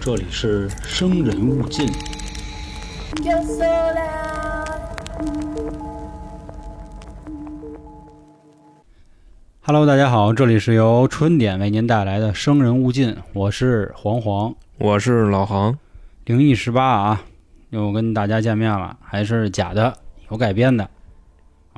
[0.00, 1.88] 这里是生人勿近。
[9.62, 15.78] Hello，大家好，这里是由春点为您带来的《生人勿近》，我是黄黄，我是老航，
[16.24, 17.22] 灵异十八啊，
[17.70, 19.96] 又跟大家见面了，还是假的，
[20.30, 20.88] 有改编的。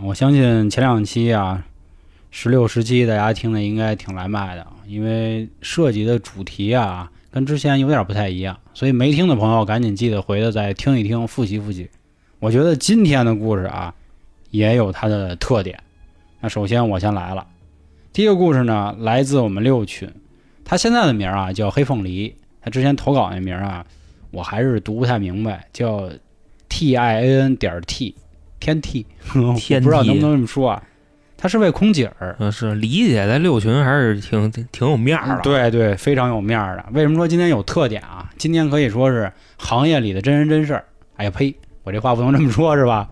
[0.03, 1.67] 我相信前两期啊，
[2.31, 11.89] 十六、十七大家听的应该挺来脉的，因为涉及的主题啊跟之前有点不太一样，所以没听的朋友赶紧记得回头再听一听，复习复习。
[12.39, 13.95] 我觉得今天的故事啊，
[14.51, 15.79] 也有它的特点。
[16.41, 17.47] 那首先我先来了。
[18.13, 20.09] 第一个故事呢，来自我们六群，
[20.65, 23.85] 他现在的名儿啊叫黑凤梨，他之前投稿那名儿啊，
[24.31, 26.09] 我还是读不太明白，叫
[26.69, 28.15] T I N 点 T
[28.61, 30.83] 天 T， 不知道能不能这么说啊。
[31.41, 36.85] 他是位空姐儿，呃，是理解在六群还是挺挺挺有面儿的，，对对，非常有面儿的。
[36.93, 38.29] 为什么说今天有特点啊？
[38.37, 40.85] 今天可以说是行业里的真人真事儿。
[41.15, 43.09] 哎呀呸，我这话不能这么说，是吧？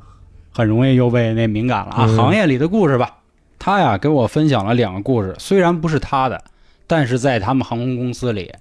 [0.53, 2.05] 很容易又被那敏感了啊。
[2.07, 3.19] 嗯行业里的故事吧，
[3.61, 6.43] 他呀给我分享了两个故事，虽然不是他的，
[6.89, 8.53] 但是在他们航空公司里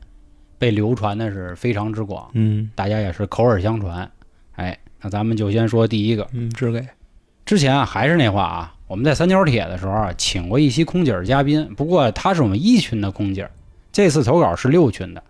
[0.59, 4.11] 被流传的是非常之广，嗯大家也是口耳相传。
[4.57, 6.27] 哎，那咱们就先说第一个。
[6.33, 6.85] 嗯，只给
[7.45, 13.51] 之前啊，还是那话啊，我们在三角铁的时候啊，请过一期空姐儿嘉宾，不过她是我们一群的空姐儿，
[13.91, 15.23] 这次投稿是六群的，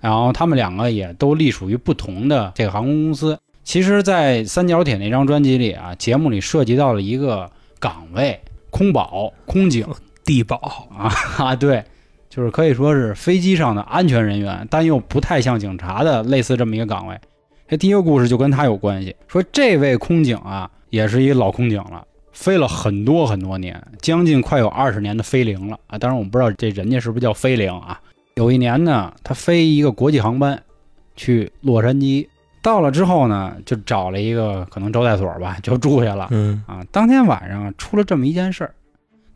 [0.00, 3.38] 然后他们两个也都隶属于不同的这个航空公司。
[3.64, 9.86] 其实，在三角铁那张专辑里啊，节目里涉及到了一个岗位——空保、空警
[10.24, 11.82] 地保，啊啊， 对，
[12.28, 17.18] 就是可以说是飞机上的安全人员，但又不太像警察的类似这么一个岗位。
[17.66, 22.04] 这第一个故事就跟他有关系，说这位空警啊，也是一老空警了，
[22.40, 25.98] 飞了很多很多年，将近快有二十年的飞龄了啊。
[25.98, 28.00] 当然我们不知道这人家是不是叫飞龄啊。
[28.34, 30.62] 有一年呢，他飞一个国际航班
[31.14, 32.26] 去洛杉矶，
[32.62, 36.28] 到了之后呢，就找了一个可能招待所吧，就住下了。
[36.30, 38.74] 嗯啊，当天晚上出了这么一件事儿，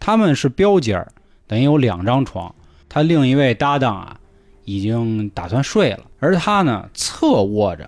[0.01, 1.13] 他们是标间儿，
[1.47, 2.55] 等于有两张床，
[2.89, 4.17] 他另一位搭档啊
[4.65, 7.87] 已经打算睡了，而他呢侧卧着，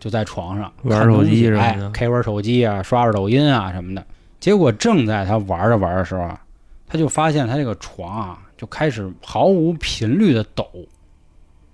[0.00, 4.02] 就在床上玩手机哎的，开玩手机啊，刷刷抖音啊什么的。
[4.46, 6.40] 结果正在他玩着玩的时候啊，
[6.86, 10.64] 他就发现他这个床啊就开始毫无频率的抖，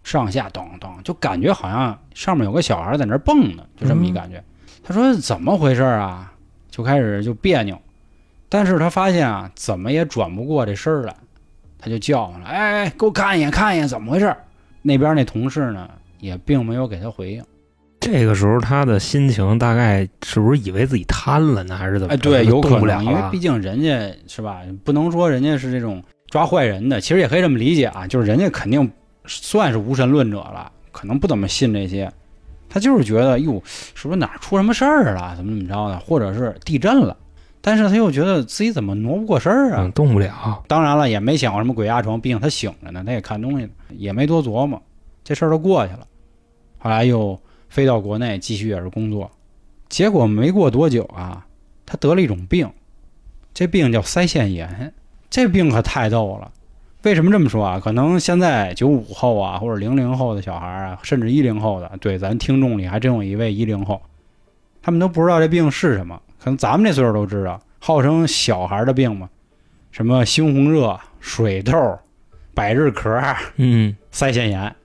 [0.02, 4.42] 上下咚咚，就感觉好像上面有个小孩在那蹦呢，就这么一感觉。
[4.82, 6.32] 他说怎么回事啊？
[6.70, 7.78] 就开始就别扭，
[8.48, 11.14] 但是他发现啊，怎么也转不过这身儿来，
[11.78, 14.34] 他就叫唤了：“哎，给我看一眼，看一眼，怎么回事？”
[14.80, 15.90] 那边那同事呢，
[16.20, 17.44] 也并没有给他回应。
[18.02, 22.22] 这个时候他的心情大概是不是以为自己瘫了呢，还是怎么哎，着？
[22.30, 28.90] 对，有可动不了能，因为毕竟人家是吧，不能说人家是这种抓坏人的，其实也可以这么理解啊，就是人家肯定
[29.26, 32.10] 算是无神论者了，可能不怎么信这些，
[32.68, 33.62] 他就是觉得哟，
[33.94, 37.16] 是不是哪儿出什么事儿了，怎么怎么着的，或者是地震了，
[37.60, 40.60] 但是他又觉得自己怎么挪不过身儿啊，嗯，动不了。
[40.66, 44.82] 当然了，也没想过什么鬼压床，毕竟他醒着呢，他也看东西呢，也没多琢磨，
[45.22, 46.00] 这事儿都过去了。
[46.78, 47.38] 后来又
[47.72, 49.30] 飞到国内继续也是工作，
[49.88, 51.46] 结果没过多久啊，
[51.86, 52.70] 他得了一种病，
[53.54, 54.92] 这病叫腮腺炎，
[55.30, 56.52] 这病可太逗了。
[57.02, 57.80] 为什么这么说啊？
[57.80, 64.02] 可能现在九五后啊，或者零零后的小孩啊，甚至一零后的，对咱听众里还真有一位一零后，
[64.82, 66.20] 他们都不知道这病是什么。
[66.38, 69.30] 可能咱们这岁数都知道，号称小孩的病嘛，
[69.90, 71.98] 什么猩红热、水痘、
[72.52, 74.76] 百日咳、嗯，腮腺炎，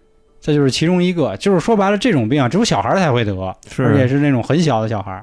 [0.48, 1.36] 这就是其中一个。
[1.36, 3.36] 就是说白了，这种病啊，只有小孩才会得，
[3.80, 5.22] 而且是是那种很小的小孩。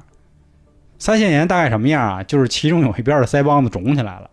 [0.99, 2.21] 腮腺炎大概什么样啊？
[2.21, 4.29] 就是其中有一边的腮帮子肿起来了，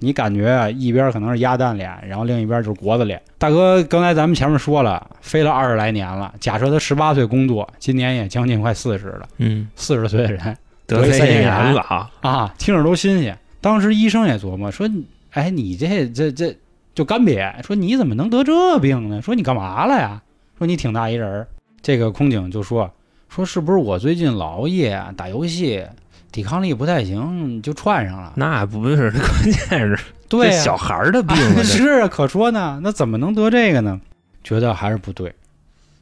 [0.00, 3.18] 你感觉啊，一边可能是鸭蛋脸，然后另一边就是国字脸。
[3.38, 10.56] 大哥，刚才咱们前面说了，飞了二十来年了，假设他十八岁工作，今年也将近快四十了，嗯，四十岁的人
[10.86, 12.10] 得腮腺炎腺炎了啊。
[12.20, 13.38] 啊，听着都新鲜。
[13.62, 14.86] 当时医生也琢磨说
[15.32, 16.54] ：“哎，你这这这
[16.94, 19.22] 就干瘪，说你怎么能得这病呢？
[19.22, 20.20] 说你干嘛了呀？
[20.58, 21.48] 说你挺大一人儿。”
[21.82, 22.90] 这个空警就说
[23.28, 25.84] ：“说是不是我最近老熬夜啊，打游戏，
[26.32, 28.32] 抵抗力不太行，就串上了。
[28.36, 29.98] 那不是，关键是
[30.28, 34.00] 对小孩儿的病 是啊，可说呢，那怎么能得这个呢？
[34.42, 35.34] 觉得还是不对，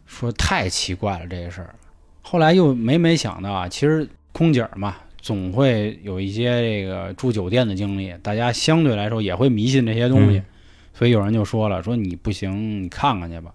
[0.07, 1.75] 说太奇怪了这个事儿。
[2.23, 10.45] 后来又每每想到啊，其实空姐儿嘛，总会有一些这个住酒店的经历，大家相对来说也会迷信这些东西，嗯
[10.95, 13.53] 所以有人就说了，说你不行，你看看去吧，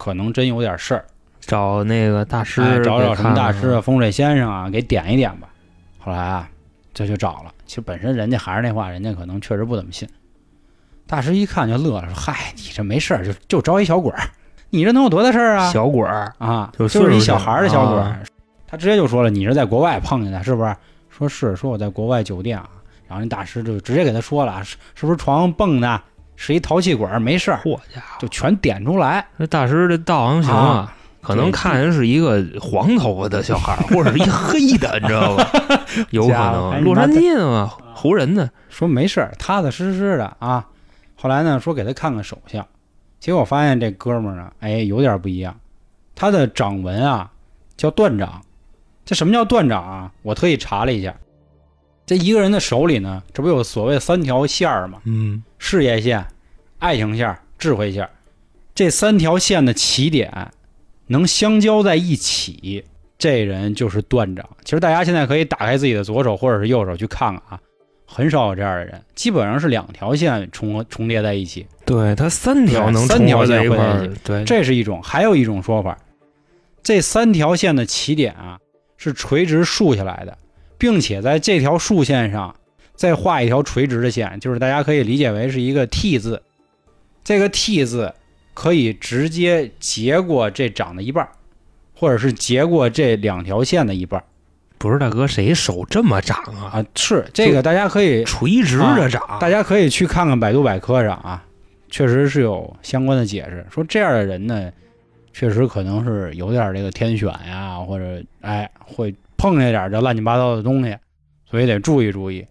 [0.00, 1.04] 可能真有点事儿，
[1.40, 5.48] 找那个大师哎，找找什么大师啊、风水先生啊，给点一点吧。
[5.98, 6.48] 后来啊，
[6.94, 7.52] 这就找了。
[7.66, 10.08] 其实本身人家还是那话，人家可能确实不怎么信。
[11.06, 14.20] 大师一看就乐了，说：“嗨，你这没事儿，就就招一小鬼儿，
[14.70, 15.70] 你这能有多大事儿啊？
[15.70, 18.20] 小鬼儿，啊，就就是一小孩儿的小鬼儿，啊
[18.66, 20.74] 他直接就说了，你是在国外碰见的，是不是？
[21.10, 22.70] 说是，说我在国外酒店啊，
[23.06, 26.00] 然后那大师就直接给他说了，是是不是床上蹦的，
[26.42, 29.26] 是一淘气鬼儿，没事儿，嚯家伙，就全点出来。
[29.38, 35.46] 这大师这道行行啊，可能看人是一个黄头发的小孩儿，或者是一黑的，你知道吧？
[36.08, 40.66] 有可能，洛杉矶的嘛，湖人的，说没事儿，踏踏实实的啊。
[41.14, 42.66] 后来呢，说给他看看手相，
[43.18, 45.54] 结果发现这哥们儿呢，哎，有点不一样。
[46.14, 47.30] 他的掌纹啊
[47.76, 48.40] 叫断掌，
[49.04, 50.10] 这什么叫断掌啊？
[50.22, 51.14] 我特意查了一下，
[52.10, 55.00] 这一个人的手里呢，这不有所谓三条线儿吗？
[55.04, 56.26] 嗯，事业线、
[56.80, 58.10] 爱情线、智慧线，
[58.74, 60.50] 这三条线的起点
[61.06, 62.84] 能相交在一起，
[63.16, 64.44] 这人就是断掌。
[64.64, 67.60] 其实大家现在可以打开自己的左手或者是右手去看看啊，
[68.04, 75.00] 很少有这样的人，基本上是两条线重合重叠在一起，对，他三条能三条在一块儿，对，这是一种。
[75.00, 75.96] 还有一种说法，
[76.82, 78.58] 这三条线的起点啊
[78.96, 80.36] 是垂直竖下来的，
[80.80, 82.56] 并且在这条竖线上
[82.94, 86.42] 再画一条垂直的线，就是大家可以理解为是一个 T 字。
[87.22, 88.14] 这个 T 字
[88.54, 91.30] 可以直接截过这长的一半儿，
[91.94, 94.24] 或者是截过这两条线的一半儿
[94.78, 96.80] 不是大哥，谁手这么长啊？
[96.80, 96.84] 啊。
[96.96, 101.44] 是这个，大家可以垂直着长，大家可以去看看百度百科上啊，
[101.90, 104.72] 确实是有相关的解释，说这样的人呢，
[105.34, 110.94] 确实可能是有点这个天选呀，或者哎会碰见点这乱七八糟的东西，
[111.50, 112.46] 所以得注意注意。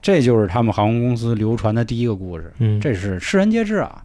[0.00, 4.02] 这就是他们航空公司流传的第一个故事，嗯，这是世人皆知啊，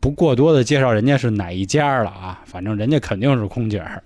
[0.00, 4.02] 不过多的介绍人家是哪一家了啊，反正人家肯定是空姐儿。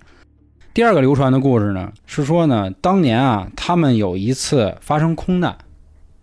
[0.73, 5.55] 第二个流传的故事呢，是说呢，当年啊，他们有一次发生空难，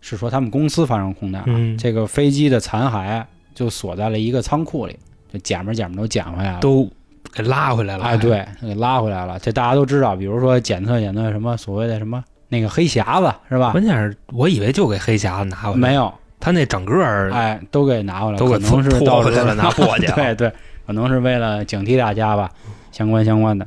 [0.00, 3.24] 是说他们公司发生空难啊，嗯这个飞机的残骸
[3.54, 4.96] 就锁在了一个仓库里，
[5.32, 6.60] 就捡吧捡吧都捡回来了。
[6.60, 6.90] 都
[7.32, 8.04] 给拉回来了。
[8.04, 9.38] 哎，，对，给拉回来了。
[9.38, 13.72] 这大家都知道，比如说检测检测什么所谓的什么那个黑匣子是吧？
[13.72, 20.52] 关键是我以为就给黑匣子拿回来，没，有，他那整个儿哎，都给拿回来了，都给可能是拖到时候回来了拿簸箕啊对对，
[20.86, 22.50] 可能是为了警惕大家吧，
[22.90, 23.66] 相关相关的。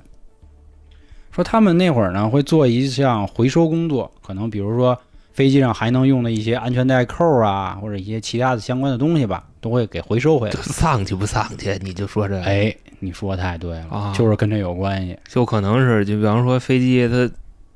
[1.32, 4.98] 说他们那会儿呢会做一项回收工作，可能比如说
[5.34, 10.62] 飞机上还能用的一些安全带扣啊，或者一些其他的相关的东西吧，都会给回收回来就。
[10.62, 11.78] 丧气不丧气？
[11.82, 17.30] 你就说这，，哎，你说太对了，啊就是跟这有关系，就可能是就比方说飞机它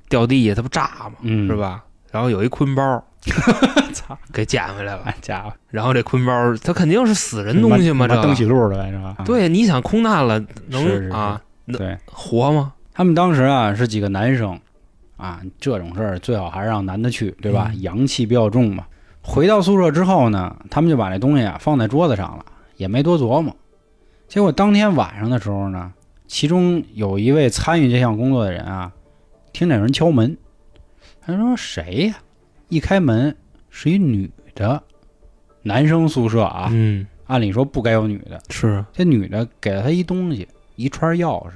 [0.08, 1.14] 掉地下，它不炸吗？
[1.22, 1.56] 嗯，是？
[1.56, 1.84] 吧？
[2.12, 3.04] 然后有一坤包
[3.94, 6.32] 操，给捡回来了，哎家伙，然后这坤包
[6.64, 9.16] 它肯定是死人东西嘛，这登记录的是吧？
[9.18, 12.74] 啊，对，你想空难了能啊对，活吗？
[12.94, 14.60] 他们当时啊是几个男生，
[15.18, 17.70] 啊，这种事儿最好还是让男的去，对吧？
[17.74, 18.84] 嗯阳气比较重嘛。
[19.22, 22.46] 回到宿舍之后呢，他们就把这东西啊放在桌子上了，
[22.78, 23.56] 也没多琢磨。
[24.30, 25.92] 结果当天晚上的时候呢，
[26.28, 28.94] 其中有一位参与这项工作的人啊，
[29.52, 30.38] 听见有人敲门，
[31.20, 32.18] 他说谁呀、
[32.68, 33.36] 一开门
[33.72, 34.84] 是一女的，
[35.64, 38.40] 男生宿舍啊，嗯，按理说不该有女的。
[38.50, 41.54] 是这女的给了他一东西，一串钥匙，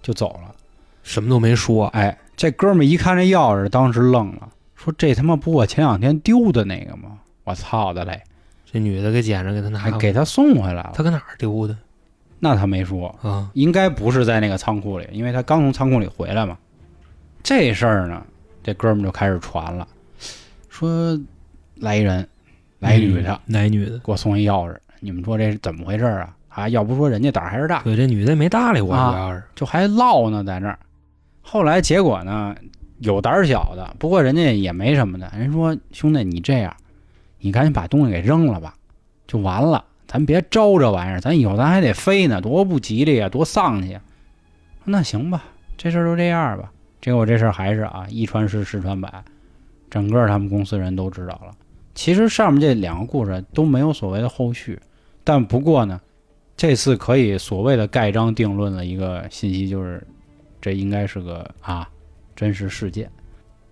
[0.00, 0.54] 就走了。
[1.02, 7.18] 什么都没说，哎，这哥们儿一看这钥匙，当时愣了，说：“这他妈不我前两天丢的那个吗？
[7.44, 8.22] 我操的嘞！
[8.72, 10.92] 这女的给捡着给他拿，还给他送回来了。
[10.94, 11.76] 他搁哪儿丢的
[12.40, 13.50] 那他没说，啊？
[13.54, 16.58] 应该不是在那个仓库里，因为他刚从仓库里回来嘛。
[17.42, 18.22] 这事儿呢，
[18.62, 19.86] 这哥们儿就开始传了，
[20.68, 21.18] 说
[21.76, 22.26] 来一人，
[22.78, 26.36] 来一女的，嗯来一女的，给我送一钥匙，你们说这是怎么回事儿啊？
[26.48, 30.78] 啊，要不说人家胆儿还是大，对，这女的没搭理我，啊主要是就还唠呢，在那儿。
[31.42, 32.54] 后来结果呢，
[32.98, 35.30] 有胆儿小的，不过人家也没什么的。
[35.36, 36.74] 人说兄弟，你这样，
[37.38, 38.74] 你赶紧把东西给扔了吧，
[39.26, 39.84] 就完了。
[40.12, 44.00] 咱别招这玩意儿，咱以后咱还得飞呢，多不吉利呀，多丧气呀。
[44.84, 45.44] 那行吧，
[45.76, 46.72] 这事儿就这样吧。
[47.00, 49.22] 结果这事儿还是啊，一传十，十传百，
[49.88, 51.52] 整个他们公司人都知道了。
[51.94, 54.80] 其实上面这两个故事都没有所谓的后续，
[55.22, 56.00] 但不过呢，
[56.56, 60.04] 这次可以所谓的盖章定论的一个信息就是，
[60.60, 61.88] 这应该是个啊
[62.34, 63.08] 真实事件，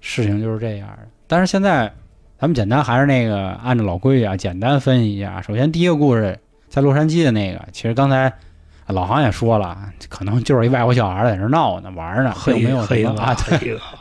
[0.01, 1.09] 事情就是这样的。
[1.27, 1.93] 但是现在
[2.41, 5.43] 咱们简单还是那个按照老规矩啊，简单分析一下。
[5.43, 8.33] 首先第一个故事在洛杉矶的那个，其实刚才
[8.87, 9.77] 老航也说了，
[10.09, 12.79] 可能就是一外国小孩在那闹呢玩呢，并黑没有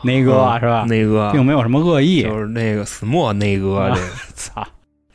[0.02, 0.84] 那个啊是吧？
[0.88, 4.68] 那个并没有什么恶意，就是那个死莫那个啊这个 操，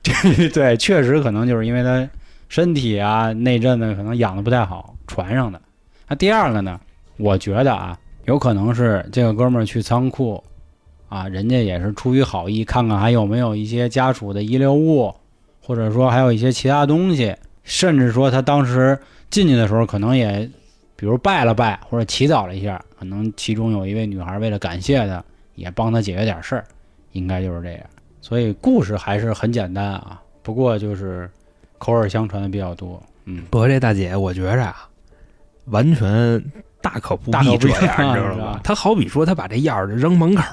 [0.04, 2.06] 这对，确实可能就是因为他
[2.50, 5.62] 身体啊那阵子可能养的不太好船上的。
[6.10, 6.78] 那第二个呢，
[7.16, 10.44] 我觉得啊，有可能是这个哥们儿去仓库
[11.14, 15.14] 啊，人家也是出于好意，看看还有没有一些家属的遗留物，
[15.62, 18.98] 或者说还有一些其他东西甚至说他当时
[19.30, 20.50] 进去的时候，可能也
[20.96, 26.66] 比如拜了拜或者祈祷了一下，可能其中有一位女孩为了感谢他，也帮他解决点事儿，
[27.12, 27.82] 应该就是这样。
[28.20, 31.30] 所以故事还是很简单啊，不过就是
[31.78, 33.00] 口耳相传的比较多。
[33.26, 34.90] 嗯，不过这大姐，我觉着啊，
[35.66, 36.44] 完全
[36.82, 38.62] 大可不必这样，你知道 是吧吧？
[38.64, 40.44] 她好比说，她把这钥匙扔门口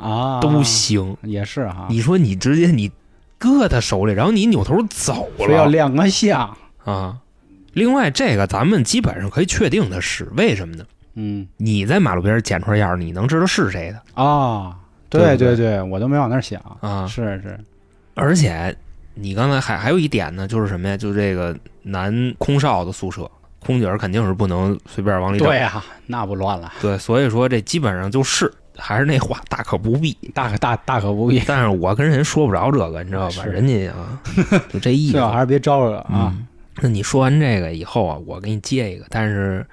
[0.00, 1.16] 啊，都行。
[1.22, 2.90] 也是哈，你说你直接你
[3.38, 7.18] 搁他手里，然后你扭头走了非要亮个相，啊。
[7.72, 10.84] 另外，这个咱们基本上可以确定的是，为什么呢？
[11.14, 14.76] 嗯你在马路边捡串钥匙，你能知道是谁的啊，
[15.08, 17.06] 对对对对，我都没往那儿想，啊？
[17.06, 17.58] 是是，
[18.14, 18.74] 而且
[19.14, 20.96] 你刚才还还有一点呢，就是什么呀？
[20.96, 23.28] 就这个男空少的宿舍，
[23.58, 25.46] 空姐肯定是不能随便往里整。
[25.46, 30.16] 对呀，那不乱了，对，所以说这基本上就是还是那话，大可不必。
[30.34, 33.44] 大可大大可不必，但是我跟人说不着这个，你知道吧？
[33.44, 34.20] 人家啊，
[34.72, 36.32] 就这意思最好还是别招惹啊。
[36.36, 36.46] 嗯
[36.82, 39.66] 那你说完这个以后啊，我给你接一个，但是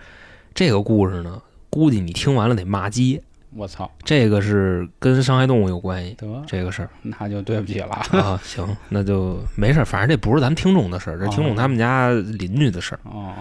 [0.53, 3.21] 这个故事呢，估计你听完了得骂街。
[3.55, 7.93] 我操，这个是跟伤害动物有关系，得这个事儿那就对不起了。
[8.11, 8.37] 啊。
[8.43, 12.99] 行，那就没事儿，反正这不是咱们听众的事儿，这听众他们家邻居的事儿。
[13.05, 13.33] 哦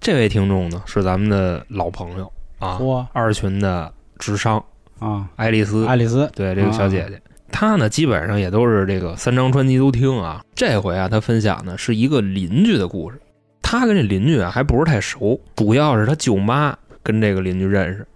[0.00, 4.64] 这位听众呢是咱们的老朋友啊，嚯二群的智商
[5.02, 10.44] 啊，爱丽丝，爱丽丝对这个小姐姐，她呢基本上也都是这个三张专辑都听啊。
[10.54, 13.20] 这回啊，她分享的是一个邻居的故事。
[13.60, 18.06] 她跟这邻居啊还不是太熟，主要是她舅妈跟这个邻居认识，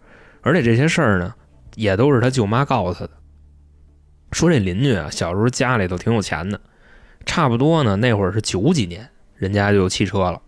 [0.42, 1.34] 而且这些事儿呢
[1.74, 3.10] 也都是她舅妈告诉她的。
[4.30, 6.60] 说这邻居啊小时候家里头挺有钱的，
[7.24, 10.40] 差不多呢那会儿是九几年，人家就有汽车了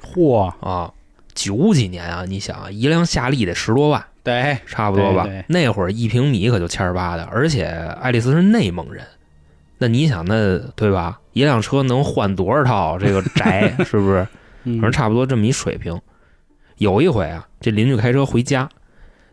[0.00, 0.92] 嚯，啊。
[1.32, 4.04] 九几年啊，你想啊，一辆夏利得十多万。
[4.22, 5.26] 对，差不多吧。
[5.48, 9.04] 那会儿一平米可就千儿八的，而且爱丽丝是内蒙人，
[9.78, 11.20] 那你想那对吧？
[11.32, 14.26] 一辆车能换多少套这个宅， 是不是？
[14.64, 15.98] 嗯反正差不多这么一水平。
[16.76, 18.68] 有一回啊，这邻居开车回家，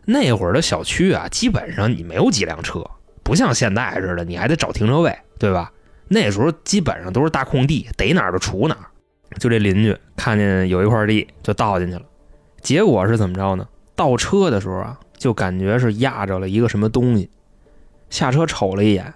[0.06, 2.82] 那会儿的小区啊，基本上你没有几辆车，
[3.22, 5.70] 不像现在似的，你还得找停车位，对吧？
[6.08, 8.88] 那时候基本上都是大空地，逮哪儿就杵哪儿。
[9.38, 12.02] 就这邻居看见有一块地就倒进去了，
[12.62, 13.68] 结果是怎么着呢？
[13.98, 17.28] 倒车的时候啊，就感觉是压着了一个什么东西，
[18.10, 19.12] 下车瞅了一眼，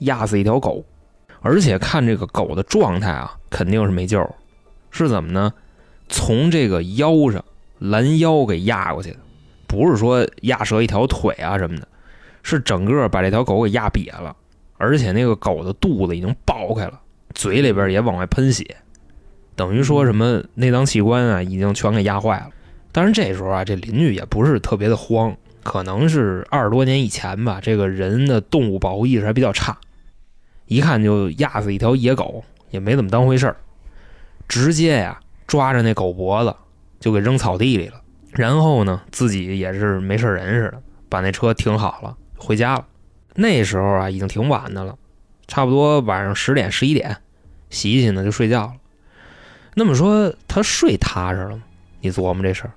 [0.00, 0.84] 压死一条狗，
[1.42, 4.34] 而且看这个狗的状态啊，肯定是没救了。
[4.90, 5.52] 是怎么呢？
[6.08, 7.44] 从这个腰上
[7.78, 9.18] 拦腰给压过去的，
[9.68, 11.86] 不是说压折一条腿啊什么的，
[12.42, 14.34] 是整个把这条狗给压瘪了，
[14.76, 17.00] 而且那个狗的肚子已经爆开了，
[17.32, 18.64] 嘴里边也往外喷血，
[19.54, 22.50] 等于说什么内脏器官啊已经全给压坏了。
[22.96, 29.76] 当然这时候啊，这邻居也不是特别的慌，可能是二十多年以前吧，这个人的动物保护意识还比较差，
[30.64, 33.56] 一看就压死一条野狗，也没怎么当回事儿，
[34.48, 36.56] 直接呀抓着那狗脖子
[36.98, 38.00] 就给扔草地里了，
[38.32, 42.86] 然后呢自己也是没事人似的，把那车停好了回家了。
[43.34, 44.96] 那时候啊已经挺晚的了，
[45.46, 47.18] 差不多晚上十点十一点，
[47.68, 48.72] 洗洗呢就睡觉了。
[49.74, 51.62] 那么说他睡踏实了吗？
[52.00, 52.70] 你琢磨这事儿。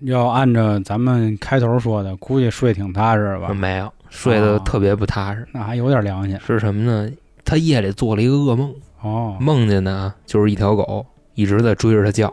[0.00, 3.52] 要按照咱们开头说的，估计睡挺踏实吧？
[3.52, 5.46] 没有，睡得特别不踏实。
[5.52, 7.10] 那还有点良心是什么呢？
[7.44, 9.36] 他夜里做了一个噩梦，哦。
[9.40, 12.32] 梦见呢就是一条狗一直在追着他叫，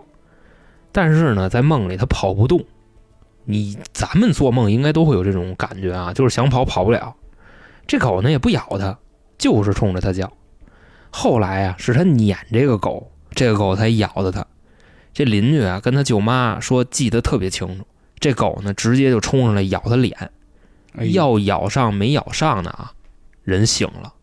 [0.91, 2.63] 但是呢在梦里他跑不动。
[3.45, 7.15] 你咱们做梦应该都会有这种感觉啊，就是想跑跑不了。
[7.87, 8.97] 这狗呢也不咬他，
[9.37, 10.31] 就是冲着他叫。
[11.11, 14.45] 后来啊是他撵这个狗，这个狗才咬的他。
[15.15, 17.87] 这邻居啊跟他舅妈说记得特别清楚，
[18.19, 20.15] 这狗呢直接就冲上来咬他脸。
[20.97, 22.91] 哎要咬上没咬上呢啊，
[23.43, 24.13] 人醒了，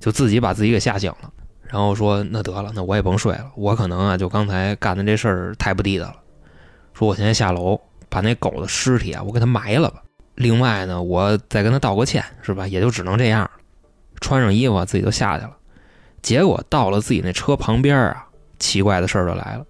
[0.00, 1.30] 就自己把自己给吓醒了，
[1.62, 6.16] 然后说那得了，那我也甭睡了，我可能啊就刚才干的这事儿太不地道了，
[6.94, 10.02] 说我现在下楼把那狗的尸体啊我给它埋了吧，
[10.34, 13.50] 另外呢我再跟他道个歉是吧，也就只能这样了，
[14.20, 15.54] 穿上衣服啊自己就下去了，
[16.22, 18.26] 结果到了自己那车旁边啊，
[18.58, 19.66] 奇怪的事儿就来了，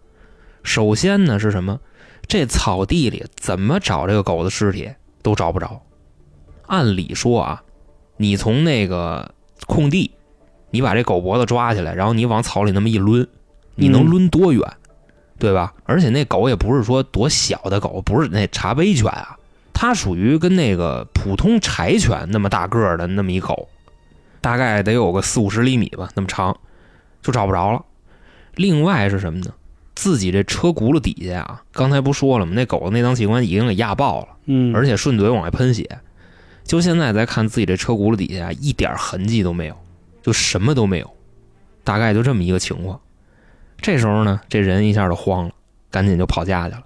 [0.65, 1.79] 首先呢是什么？
[2.27, 4.91] 这草地里怎么找这个狗的尸体
[5.23, 5.83] 都找不着。
[6.67, 7.63] 按理说啊，
[8.17, 9.35] 你从那个
[9.67, 10.11] 空地，
[10.71, 13.29] 你把这狗脖子抓起来，然后你往草里那么一抡，
[13.75, 14.67] 你能嗯抡多远，
[15.39, 15.75] 对吧？
[15.85, 19.37] 而且那狗也不是说多小的狗，不是那茶杯犬啊，
[19.75, 23.69] 它属于跟那个普通柴犬那么大个儿的那么一狗，
[24.41, 26.57] 大概得有个四五十厘米吧，那么长，
[27.21, 27.85] 就找不着了。
[28.55, 29.53] 另外是什么呢？
[29.95, 32.53] 自己这车轱辘底下啊，刚才不说了吗？
[32.55, 34.29] 那狗的内脏器官已经给压爆了。
[34.47, 35.99] 嗯，而且顺嘴往外喷血。
[36.65, 39.77] 就现在再看自己这车轱辘底下一点痕迹都没有，
[40.23, 41.11] 就什么都没有，
[41.85, 42.99] 大概就这么一个情况。
[43.81, 45.53] 这时候呢，这人一下就慌了，
[45.91, 46.83] 赶紧就跑家去了。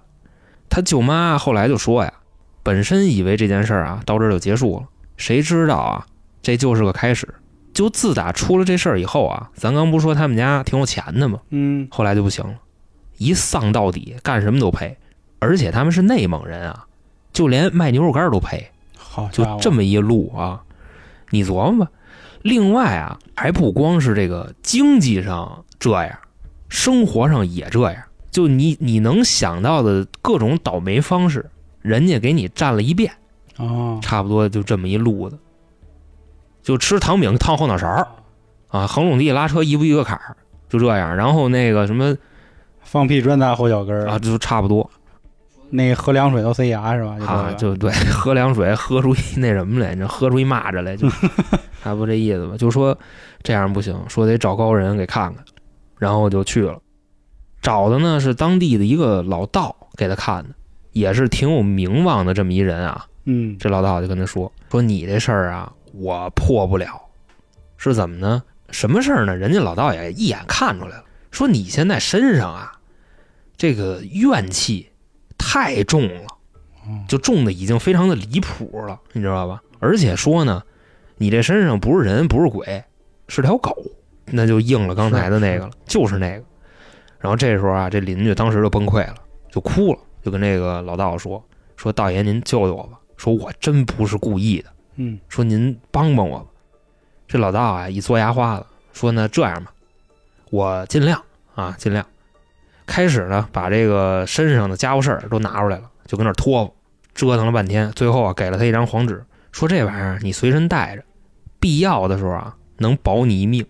[0.69, 2.13] 他舅妈后来就说呀，
[2.61, 6.05] 本身以为这件事儿啊到这儿就结束了，谁知道啊，
[6.41, 7.27] 这就是个开始。
[7.71, 11.39] 就自打出了这事儿以后啊，咱刚不说他们家挺有钱的吗？
[11.51, 12.55] 嗯，后来就不行了，
[13.19, 14.97] 一丧到底，干什么都赔，
[15.37, 16.87] 而且他们是内蒙人啊，
[17.31, 20.63] 就连卖牛肉干都赔，好就，这么一路啊，
[21.29, 21.91] 你琢磨吧。
[22.41, 26.17] 另外啊，还不光是这个经济上这样，
[26.69, 31.49] 生活上也这样，就你你能想到的各种倒霉方式，
[31.81, 33.11] 人家给你占了一遍，
[33.57, 35.37] 哦，差不多就这么一路子。
[36.61, 38.07] 就吃糖饼烫后脑勺儿
[38.67, 40.37] 啊，横垄地拉车一步一个坎儿，
[40.69, 41.15] 就这样。
[41.15, 42.15] 然后那个什么
[42.83, 44.89] 放屁专打后脚跟儿啊，，就差不多
[45.71, 47.15] 那喝凉水都塞牙是吧？
[47.25, 51.07] 啊，就就对， 喝凉水喝出一那什么来，你喝出一蚂蚱来， 就
[51.83, 52.55] 差不多这意思吧。
[52.57, 52.97] 就说
[53.43, 55.43] 这样不行，说得找高人给看看，
[55.99, 56.79] 然后就去了。
[57.61, 60.49] 找的呢是当地的一个老道给他看的，
[60.93, 63.05] 也是挺有名望的这么一人啊。
[63.25, 66.99] 嗯，这老道就跟他说：“说你这事儿啊，我破不了，
[67.77, 68.41] 是怎么呢？
[68.71, 69.35] 什么事儿呢？
[69.35, 72.79] 人家老道也一眼看出来了，说你现在身上啊，
[73.57, 74.89] 这个怨气
[75.37, 76.27] 太重了，
[77.07, 79.61] 就重的已经非常的离谱了，你知道吧？
[79.79, 80.63] 而且说呢，
[81.17, 82.83] 你这身上不是人，不是鬼，
[83.27, 83.75] 是条狗，
[84.25, 86.43] 那就应了刚才的那个了，就是那个。
[87.19, 89.15] 然后这时候啊，这邻居当时就崩溃了，
[89.51, 91.43] 就哭了，就跟这个老道说：
[91.75, 94.69] 说道爷您救救我吧，说我真不是故意的。”
[95.01, 96.45] 嗯，说您帮帮我吧。
[97.25, 99.71] 这老道啊一嘬牙花子，说呢这样吧，
[100.49, 101.21] 我尽量
[101.55, 102.05] 啊尽量。
[102.85, 106.73] 开始呢把这个身上的家伙事儿都拿出来了，就跟那儿托付，
[107.13, 111.03] 折腾了半天，最后啊给了他一张黄纸，说这玩意儿你随身带着，
[111.59, 113.63] 必要的时候啊能保你一命，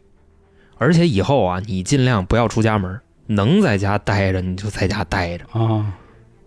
[0.78, 5.46] 而且以后啊你尽量不要出家门，能在家待着你就在家待着。
[5.52, 5.94] 啊，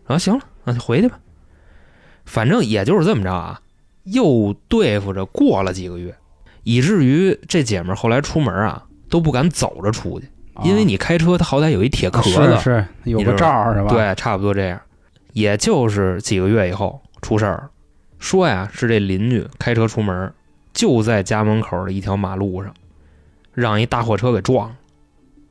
[0.06, 1.18] 啊，行了，那就回去吧。
[2.24, 3.60] 反正也就是这么着啊，
[4.04, 6.16] 又对付着过了几个月，
[6.62, 10.26] 以至于这姐们后来出门啊都不敢走着出去，
[10.64, 14.80] 因为你开车，它好歹有一铁壳子，是有个罩儿是吧？，对，差不多这样。
[15.34, 17.70] 也就是几个月以后出事儿了，
[18.18, 20.32] 说呀是这邻居开车出门，
[20.72, 22.72] 就在家门口的一条马路上，
[23.52, 24.76] 让一大货车给撞了，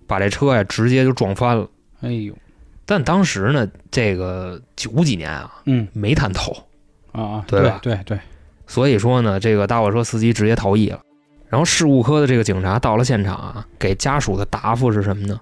[0.08, 1.69] 把这车呀直接就撞翻了。
[2.02, 2.34] 哎呦，
[2.88, 6.52] 但当时呢，这个九几年啊，嗯没探头，
[7.12, 8.19] 啊啊，对吧对对，
[8.65, 11.00] 所以说呢，这个大货车司机直接逃逸了。
[11.51, 15.37] 然后事故科的这个警察到了现场啊，给家属的答复是什么呢？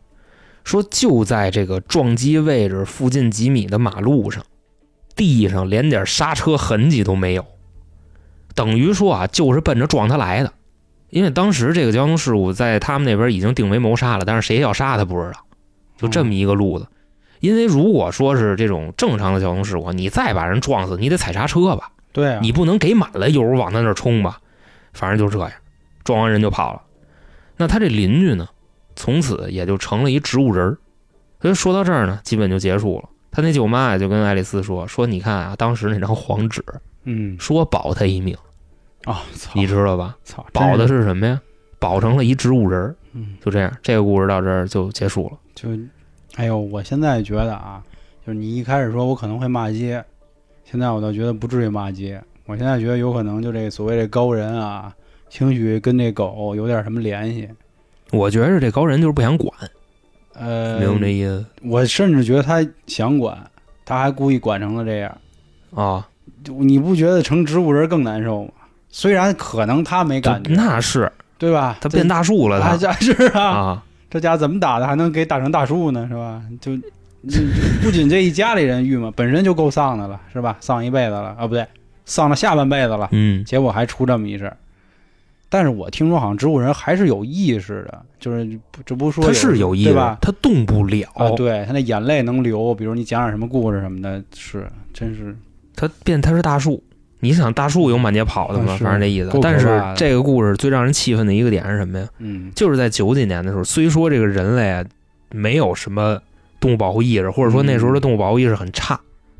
[0.63, 4.43] 说就在这个撞击位置附近几米的马路上，
[5.15, 7.45] 地上连点刹车痕迹都没有，
[8.55, 10.51] 等于说啊，就是奔着撞他来的。
[11.11, 15.45] 因为当时这个交通事故在他们那边已经定为谋杀了，但是谁要杀他不知道，
[15.95, 16.87] 就这么一个路子。
[17.39, 21.91] 因为如果说是这种正常的交通事故，你再把人撞死，你得踩刹车吧？
[22.11, 24.39] 对啊，你不能给满了油往他那儿冲吧？
[24.91, 25.51] 反正就这样，
[26.03, 26.81] 撞完人就跑了。
[27.57, 28.47] 那他这邻居呢，
[28.95, 30.77] 从此也就成了一植物人儿。
[31.41, 33.09] 所以说到这儿呢，基本就结束了。
[33.31, 36.63] 他那舅妈也就跟爱丽丝说：“说你看啊，当时那张黄纸
[37.03, 38.35] 嗯说保他一命，
[39.05, 40.17] 啊，操，你知道吧？
[40.23, 41.39] 操，保的是什么呀？
[41.79, 42.95] 保成了一植物人儿。
[43.13, 45.38] 嗯，就这样，这个故事到这儿就结束了。
[45.55, 45.69] 就，
[46.35, 47.81] 哎呦，我现在觉得啊，
[48.25, 50.03] 就是你一开始说我可能会骂街，
[50.65, 52.21] 现在我倒觉得不至于骂街。
[52.45, 54.93] 我现在觉得有可能就这所谓这高人啊，
[55.29, 57.47] 兴许跟这狗有点什么联系。
[58.11, 59.53] 我觉着这高人就是不想管，
[60.33, 63.37] 呃，明白这意思我甚至觉得他想管，
[63.85, 65.17] 他还故意管成了这样。
[65.75, 66.07] 啊？
[66.43, 68.51] 就你不觉得成植物人更难受吗？
[68.89, 71.77] 虽然可能他没感觉，那是对吧？
[71.79, 76.07] 他变大树了，他， 是啊，啊，这家怎么打的还能给打成大树呢？
[76.09, 76.41] 是吧？
[76.59, 76.75] 就
[77.29, 77.39] 就
[77.83, 80.57] 不仅这一家里人郁闷，本身就够丧的了，是吧？
[80.61, 81.67] 丧一辈子了啊，不对，
[82.05, 84.57] 丧了下半辈子了，嗯，结果还出这么一事儿。
[85.49, 90.17] 但是我听说好像植物人还是有意识的，就是不这不说他是有意识对吧？
[90.21, 95.35] 他动不了，啊，对他那眼泪能流，比如你讲点什么故事什么的，是真是
[95.75, 96.83] 他变他是大树。
[97.21, 98.77] 你想大树有满街跑的吗？
[98.79, 102.07] 反正这意思但是这个故事最让人气愤的一个点是什么呀？
[102.19, 104.85] 嗯就是在九几年的时候，虽说这个人类啊
[105.31, 106.17] 没有什么
[106.62, 108.97] 动物保护意识，或者说那时候的动物保护意识很差，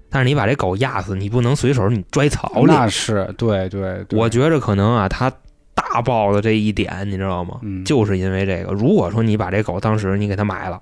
[0.10, 2.66] 但是你把这狗压死，你不能随手你拽草里。
[2.66, 5.32] 那是对对对，我觉着可能啊，他
[5.80, 7.60] 大爆的这一点，你知道吗？
[7.62, 8.74] 嗯就是因为这个。
[8.74, 10.78] 如果说你把这狗当时你给它买了，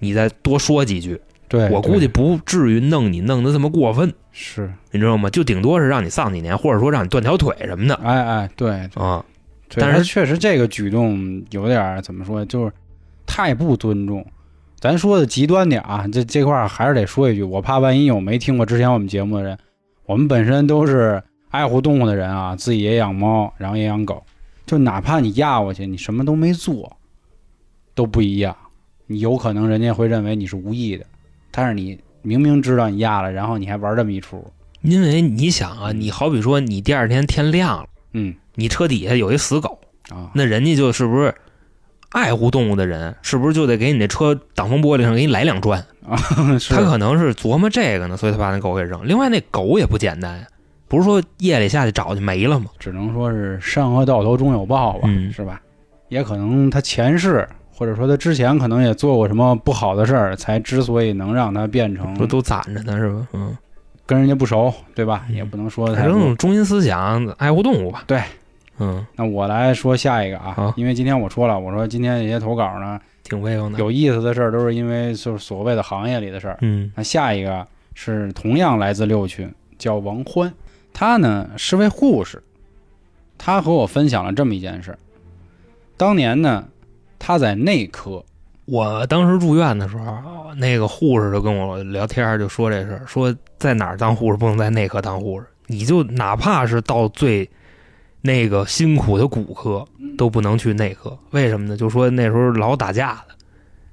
[0.00, 5.30] 你再多说几句，对，我估计不至于弄你弄得这么过分，是，你知道吗？
[5.30, 9.24] 就顶多是让你丧几年，或者说让你断条腿什么的哎哎，对，啊。
[9.76, 12.72] 但是确实这个举动有点怎么说，就是
[13.26, 14.24] 太不尊重。
[14.78, 19.56] 咱说的极端点啊，这这块儿还是得说一句，我怕万一有没听过之前我们节目的人，
[20.04, 24.22] 我们本身都是爱护动物的人啊，自己也养猫，然后也养狗，
[24.66, 26.96] 就哪怕你压过去，你什么都没做，
[27.94, 28.56] 都不一样。
[29.06, 31.04] 你有可能人家会认为你是无意的，
[31.50, 34.42] 但是你明明知道你压了，然后你还玩这么一出，
[34.80, 41.34] 因为你想啊，你好比说你第二天天亮了，嗯你车底下有一死狗，啊，那人家就是不是
[42.10, 45.78] 爱护动物的人，是不是就得给你那车挡风玻璃上给你来两砖？
[46.08, 46.16] 啊
[46.70, 49.06] 他可能是琢磨这个呢，所以他把那狗给扔。
[49.06, 50.46] 另外，那狗也不简单呀，
[50.88, 52.66] 不是说夜里下去找就没了吗？
[52.78, 55.60] 只能说是善恶到头终有报吧，嗯是吧？
[56.08, 63.26] 也可能他前世或者说他之前可能也做过什么不好的事儿，才之所以能让他变成不都攒着呢是吧？
[63.32, 63.56] 嗯，
[64.06, 65.24] 跟人家不熟，对吧？
[65.28, 66.20] 嗯也不能说他反多。
[66.20, 68.04] 正中心思想爱护动物吧。
[68.06, 68.22] 对，
[68.78, 73.78] 嗯，那我来说下一个啊好，因为今天我说了，我说今天这些投稿呢，挺威风的。
[73.80, 76.58] 有意思的事儿都是因为就是所谓的行业里的事儿。
[76.60, 80.52] 嗯那下一个是同样来自六群，叫王欢，
[80.94, 82.42] 他呢是位护士，
[83.36, 84.98] 他和我分享了这么一件事儿。
[85.98, 86.66] 当年呢，
[87.18, 88.24] 他在内科，
[88.64, 97.48] 我当时住院的时候，那个护士就跟我聊天，就说这事儿，说在哪儿当护士不能在内科当护士，你就哪怕是到最
[98.22, 101.18] 那个辛苦的骨科，都不能去内科。
[101.30, 101.76] 为什么呢？
[101.76, 103.34] 就说那时候老打架的，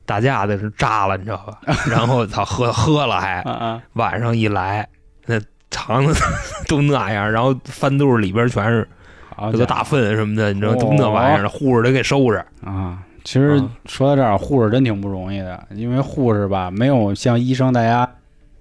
[0.05, 1.59] 打架的是炸了，你知道吧？
[1.89, 3.43] 然后他喝喝了还
[3.93, 4.87] 晚上一来，
[5.25, 6.23] 那肠子
[6.69, 8.87] 都那样，然后翻肚里边全是
[9.35, 12.37] 好这个大粪什么的，你知道都那玩意儿，护士得给收拾。
[12.63, 12.99] 啊。
[13.23, 18.03] 其实啊说到这儿，护士真挺不容易的，因为护士吧，没有像医生大家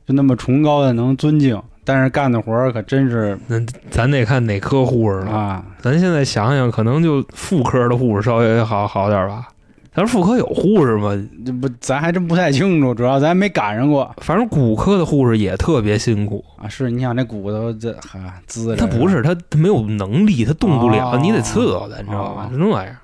[0.07, 3.59] 就那么崇高的能尊敬，但是干的活儿可真是那
[3.90, 5.31] 咱得看哪科护士了。
[5.33, 9.49] 啊，咱现在想想，可能就妇科的护士稍微好好点吧。
[9.92, 11.11] 咱妇科有护士吗？
[11.44, 16.44] 这不咱还真不太清楚，主要咱没赶上过反正骨科的护士也特别辛苦。
[16.57, 16.68] 啊。
[16.68, 22.57] 是你想那骨头这哈滋着，他不是他他没有能力，他动不了，哦你得伺候他，你知道吧哦？
[22.57, 22.96] 那玩意儿。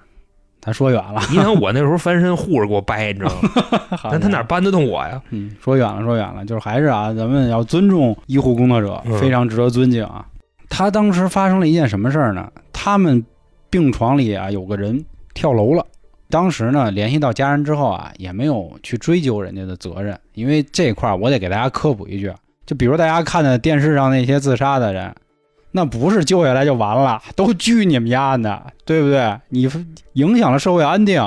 [0.61, 3.81] 他说远了，你想我那时候翻身，护士给我掰，你知道吗？
[4.11, 5.21] 但他哪搬得动我呀？
[5.31, 10.27] 嗯，说远了，说远了，就是还是啊，咱们要尊重医护工作者，嗯非常值得尊敬啊。
[10.69, 12.51] 他当时发生了一件什么事儿呢？
[12.73, 13.25] 他们
[13.71, 15.87] 病床里啊有个人跳楼了。
[16.29, 22.33] 当时呢，联系到家人之后啊，也没有去追究人家的责任，因为这块儿我得给大家科普一句，
[22.67, 25.15] 就比如大家看的电视上那些自杀的人，
[25.71, 29.39] 那不是救下来就完了，都拘你们家呢，对不对？
[29.51, 29.69] 你
[30.15, 31.23] 影响了社会安定，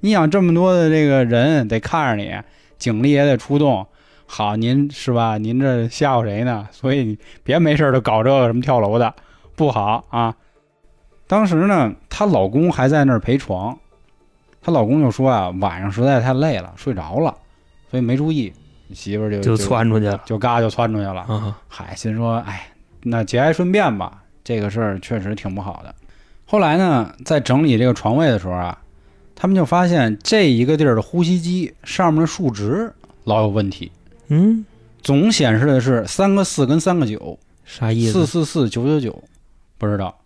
[0.00, 2.34] 你想这么多的这个人得看着你，
[2.78, 3.86] 警力也得出动。
[4.26, 5.36] 好，您是吧？
[5.38, 6.66] 您这吓唬谁呢？
[6.72, 9.14] 所以你别没事儿就搞这个什么跳楼的，
[9.54, 10.34] 不好啊。
[11.26, 13.78] 当时呢，她老公还在那儿陪床，
[14.62, 17.36] 她老公就说啊，晚上实在太累了，睡着了，
[17.90, 18.52] 所以没注意，
[18.94, 21.22] 媳妇儿就就窜出去了就嘎就窜出去了。
[21.22, 21.58] 啊！
[21.68, 22.68] 嗨，心说，哎，
[23.02, 25.92] 那节哀顺变吧，这个事儿确实挺不好的。
[26.46, 28.78] 后来呢，在整理这个床位的时候啊，
[29.34, 32.92] 他们就发现这一个地儿的呼吸机上面的数值
[33.24, 33.90] 老有问题，
[34.28, 34.64] 嗯，
[35.02, 38.12] 总显示的是三个四跟三个九，啥意思？
[38.12, 39.24] 四四四九九九，
[39.78, 40.16] 不知道。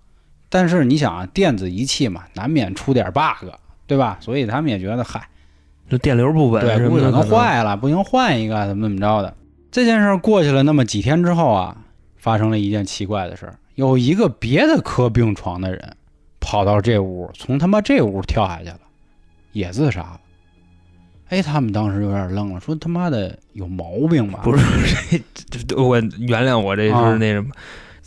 [0.48, 3.48] 但是你想啊，电子仪器嘛，难免出点 bug，
[3.86, 4.18] 对吧？
[4.20, 5.28] 所以他们也觉得，嗨，
[5.88, 9.34] 这电流不稳对，不可能坏了，不行换一个，怎么怎么着的。
[9.70, 11.76] 这件事儿过去了那么几天之后啊，
[12.16, 15.96] 发生了一件奇怪的事儿，有一个别的科病床的人
[16.40, 18.80] 跑到这屋，从他妈这屋跳下去了，
[19.52, 20.20] 也自杀了。
[21.28, 24.40] 哎，他们当时有点愣了，说他妈的有毛病吧？
[24.44, 24.64] 不是
[25.50, 27.50] 这这我原谅我这啊是那什么，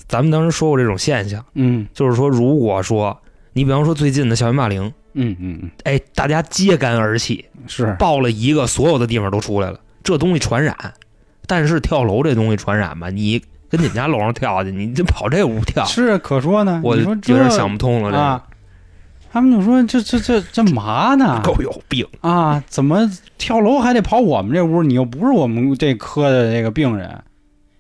[0.08, 3.16] 咱们当时说过这种现象，嗯就是说，如果说
[3.54, 10.76] 你比方说最近的校园霸凌，嗯嗯嗯，哎，大家揭竿而起，是爆了一个，所有的地方都出来了，这东西传染。
[11.48, 16.80] 但是跳楼这东西传染吧，你跟你们家楼上跳下去，你这跑这屋跳，是，可说呢。
[16.84, 18.44] 我有点想不通了，这啊。
[19.32, 21.40] 他们就说这这这这嘛呢？
[21.46, 22.04] 够有病。
[22.22, 24.82] 啊，怎么跳楼还得跑我们这屋？
[24.82, 27.24] 你又不是我们这科的这个病人，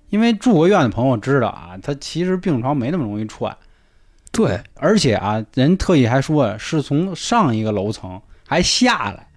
[0.09, 3.55] 因为住过院的朋友知道啊，他其实病床没那么容易窜，
[4.31, 9.27] 对，而且啊，人特意还说是从上一个楼层还下来，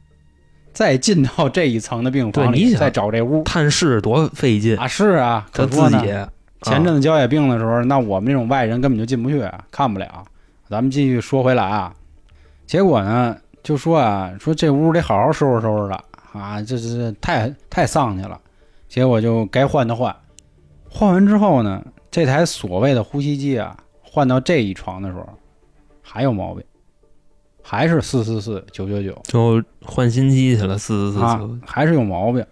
[0.72, 6.14] 再进到这一层的病房里，再找这屋探视多费劲，啊，是啊，他自己
[6.62, 10.24] 前阵子交野病的时候，那我们这种外人根本就进不去，看不了。
[10.68, 11.92] 咱们继续说回来啊，
[12.66, 18.38] 结果呢，就说啊，说这屋得好好收拾收拾了啊，这这这太太丧气了。
[18.88, 20.14] 结果就该换的换，
[20.88, 23.76] 换完之后呢，这台所谓的呼吸机啊，
[24.14, 25.26] 换到这一床的时候
[26.02, 26.62] 还有毛病，
[27.62, 32.44] 还是四四四九九九就换新机去了，四四四啊，，还是有毛病。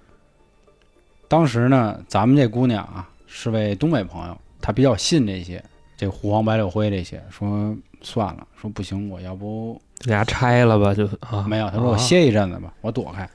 [1.28, 5.62] 当时呢，咱们这姑娘啊是位东北朋友，她比较信这些，
[5.98, 13.28] 这胡黄白柳灰这些，说算了，说不行，我要不给家拆了吧，就啊，没有，她说我啊歇一阵子吧，我躲开，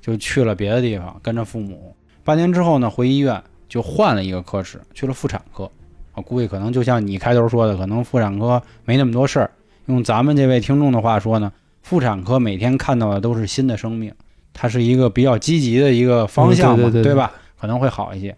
[0.00, 1.94] 就去了别的地方，跟着父母。
[2.24, 5.70] 半年之后呢，回医院就换了一个科室，去了妇产科。
[6.14, 9.50] 我估计可能就像你开头说的，可能妇产科没那么多事儿。
[9.86, 14.12] 用咱们这位听众的话说呢，妇产科每天看到的都是新的生命，
[14.52, 17.32] 它是一个比较积极的一个方向嘛，嗯对对对对吧？
[17.58, 18.36] 可能会好一些。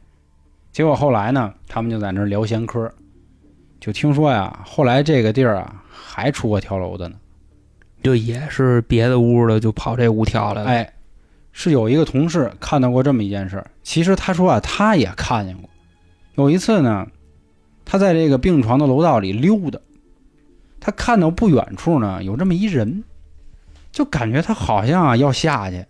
[0.72, 2.90] 结果后来呢，他们就在那儿聊闲嗑，
[3.80, 7.16] 就听说呀，后来这个地儿啊还出过跳楼的呢。
[8.02, 10.92] 就也是别的屋的就跑这屋跳来了，哎，
[11.52, 13.70] 是有一个同事看到过这么一件事儿。
[13.82, 15.68] 其实他说啊，他也看见过。
[16.34, 17.06] 有一次呢，
[17.84, 19.78] 他在这个病床的楼道里溜达，
[20.80, 23.04] 他看到不远处呢有这么一人，
[23.92, 25.84] 就感觉他好像啊要下去，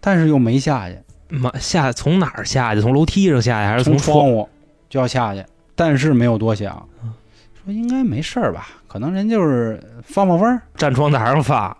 [0.00, 2.80] 但是又没下去，妈下从哪儿下去？
[2.80, 4.48] 从楼梯上下去还是从窗窗户
[4.88, 7.12] 就要下去，但是没有多想嗯，
[7.64, 11.76] 说应该没事儿吧，可能人就是放放风儿， 站窗台上发？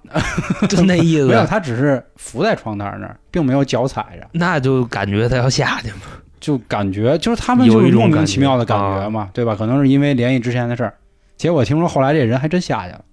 [0.69, 4.29] 就那意思没有，思，他只是伏在窗台那儿，并没有脚踩着。
[4.33, 6.03] 那就感觉他要下去嘛。
[6.41, 9.55] 就感觉就是他们有就是莫名一种感觉其妙的感觉嘛，对吧？
[9.55, 10.95] 可能是因为联系之前的事儿，
[11.37, 13.05] 结果听说后来这人还真下去了，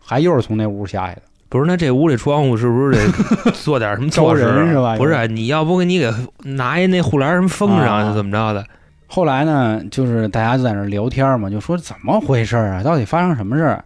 [0.00, 1.22] 还又是从那屋下去的。
[1.48, 8.64] 不是，那这屋里窗户是不是得做点什么措施啊 招人是吧不是，你要不给你给拿一那护栏什么封上，啊怎么着的？
[9.06, 12.82] 后来呢，就是大家就在那聊天嘛，就说怎么回事啊？
[12.82, 13.84] 到底发生什么事儿？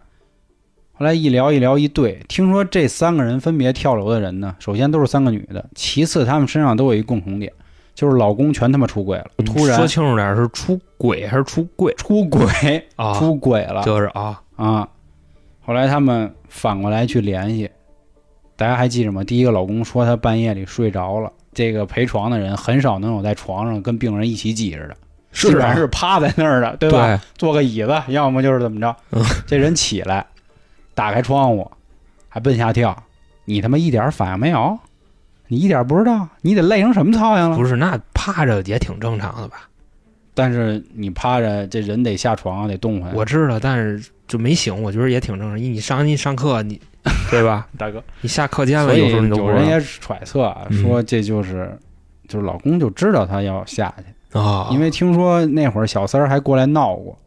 [0.93, 7.53] 后来一聊一聊一对，听说这三个人分别跳楼的人呢，首先都是三个女的，其次他们身上都有一共同点，
[7.99, 12.47] 就是老公全他妈出轨了，突然说清楚点，是出轨还是出柜出轨
[12.95, 13.13] 啊？
[13.19, 14.87] 出轨 了，就是啊，啊。
[15.59, 17.69] 后来他们反过来去联系，
[18.55, 19.21] 大家还记着吗？
[19.21, 24.95] 第一个老公说他半夜里睡着了，这个陪床的人很少能有在床上跟病人一起挤着的，
[25.33, 27.21] 基本啊上是趴在那儿的，对吧？
[27.35, 29.21] 坐个椅子，要么就是怎么着嗯。
[29.45, 30.25] 这人起来，
[30.95, 31.69] 打开窗户，
[32.29, 32.95] 还奔下跳，
[33.43, 34.79] 你他妈一点反应没有？
[35.49, 36.25] 你一点不知道？
[36.41, 37.57] 你得累成什么操样了？
[37.57, 39.67] 不是，那趴着也挺正常的吧？
[40.33, 43.13] 但是你趴着，这人得下床，得动弹。
[43.13, 45.57] 我知道，但是就没醒，我觉得也挺正常。
[45.57, 46.79] 你上你上课，你
[47.29, 47.67] 对吧？
[47.77, 51.77] 大哥，你下课间了，有人也揣测啊，嗯说这就是
[52.29, 57.17] 就是老公就知道他要下去，啊，因为听说那会儿小三儿还过来闹过。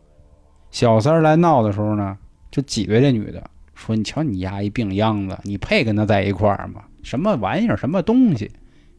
[0.70, 2.16] 小三儿来闹的时候呢，
[2.50, 3.42] 就挤兑这女的，
[3.74, 6.80] 说：“你瞧你丫一病秧子，你配跟他在一块儿吗？
[7.02, 8.50] 什么玩意儿，什么东西？”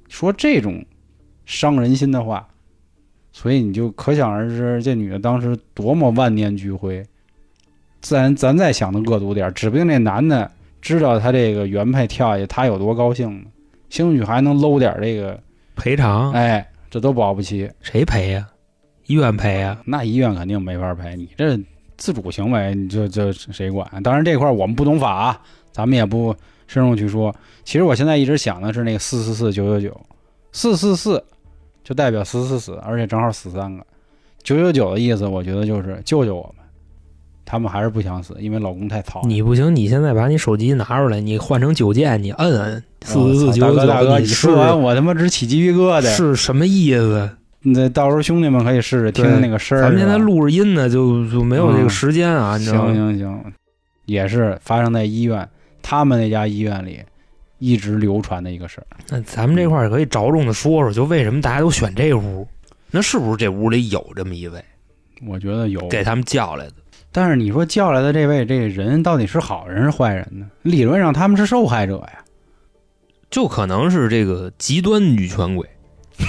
[0.09, 0.83] 说这种
[1.45, 2.47] 伤人心的话，
[3.31, 7.03] 所以你就可想而知，这女的当时多么万念俱灰。
[8.01, 13.45] 咱咱再想的恶毒点儿，指不定那男的知道他这个原配跳下去，他有多高兴呢？
[13.89, 15.39] 兴许还能搂点儿这个，
[15.75, 17.69] 赔偿哎，这都保不齐。
[17.81, 18.47] 谁赔呀？
[19.05, 19.79] 医院赔呀？
[19.85, 21.57] 那医院肯定没法赔，你这
[21.95, 23.87] 自主行为，你这这谁管？
[24.03, 26.35] 当然这块儿我们不懂法啊，咱们也不
[26.67, 27.33] 深入去说。
[27.63, 30.01] 其实我现在一直想的是那个四四四九九九，
[30.51, 31.23] 四四四
[31.83, 33.85] 就代表死死死，而且正好死三个。
[34.43, 36.63] 九九九的意思，我觉得就是救救我们。
[37.45, 39.21] 他们还是不想死，因为老公太糙。
[39.25, 46.03] 你不行，你现在把你手机拿出来，你换成九键，你摁摁四我四四操大哥大哥，九九九，你你说完我他妈直起鸡皮疙瘩。
[46.03, 47.29] 是什么意思？
[47.65, 49.81] 那到时候兄弟们可以试试听听那个声儿。
[49.81, 53.17] 咱们现在录着音呢，就就没有这个嗯时间啊，你知道吗行？
[53.17, 53.53] 行行，
[54.05, 55.47] 也是发生在医院，
[55.83, 56.99] 他们那家医院里
[57.59, 58.87] 一直流传的一个事儿。
[59.09, 62.47] 那咱们这块儿可以着重的说说，就为什么大家都选这屋？
[62.89, 64.63] 那是不是这屋里有这么一位
[65.27, 66.73] 我觉得有，给他们叫来的？
[67.11, 70.47] 但是你说叫来的这位这个人到底是好人是坏人呢？
[70.63, 72.23] 理论上他们是受害者呀。
[73.29, 75.67] 就可能是这个极端女权鬼，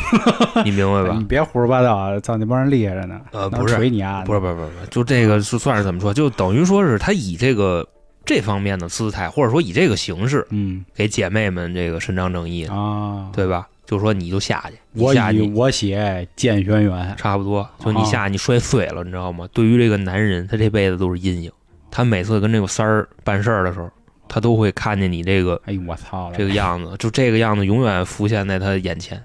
[0.64, 1.24] 你明白吧你？
[1.24, 2.18] 别胡说八道啊！
[2.20, 3.20] 操，那帮人厉害着呢。
[3.32, 6.14] 呃，不是，锤你丫的，不是，不是，不是，不是，就这个是算是怎么说？
[6.14, 7.86] 就等于说是他以这个
[8.24, 13.68] 这方面的姿态，或者说以这个形式嗯给姐妹们这个伸张正义，啊，对吧？
[13.87, 17.14] 就说你就下去，你我下去以我血见轩辕。
[17.16, 19.46] 差不多，就你啊下你摔碎了，你知道吗？
[19.52, 21.52] 对于这个男人，他这辈子都是阴影。
[21.90, 23.90] 他每次跟这个三儿办事儿的时候，
[24.26, 29.22] 他都会看见你这个哎呦我操，这个样子，就这个样子永远浮现在他眼前。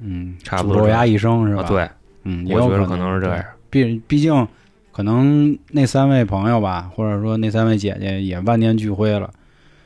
[0.00, 1.62] 嗯，差不多这样诅咒丫一生是吧？
[1.62, 1.88] 啊，，对，
[2.24, 3.44] 嗯，我觉得可可能是这样。
[3.70, 4.48] 毕毕竟，
[4.92, 9.30] 可能那三位朋友吧，或者说那三位姐姐也万念俱灰了，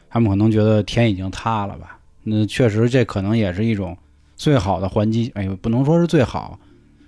[0.09, 1.99] 他们可能觉得天已经塌了吧？
[2.23, 3.97] 那确实，这可能也是一种
[4.35, 5.31] 最好的还击。
[5.35, 6.59] 哎呦，不能说是最好，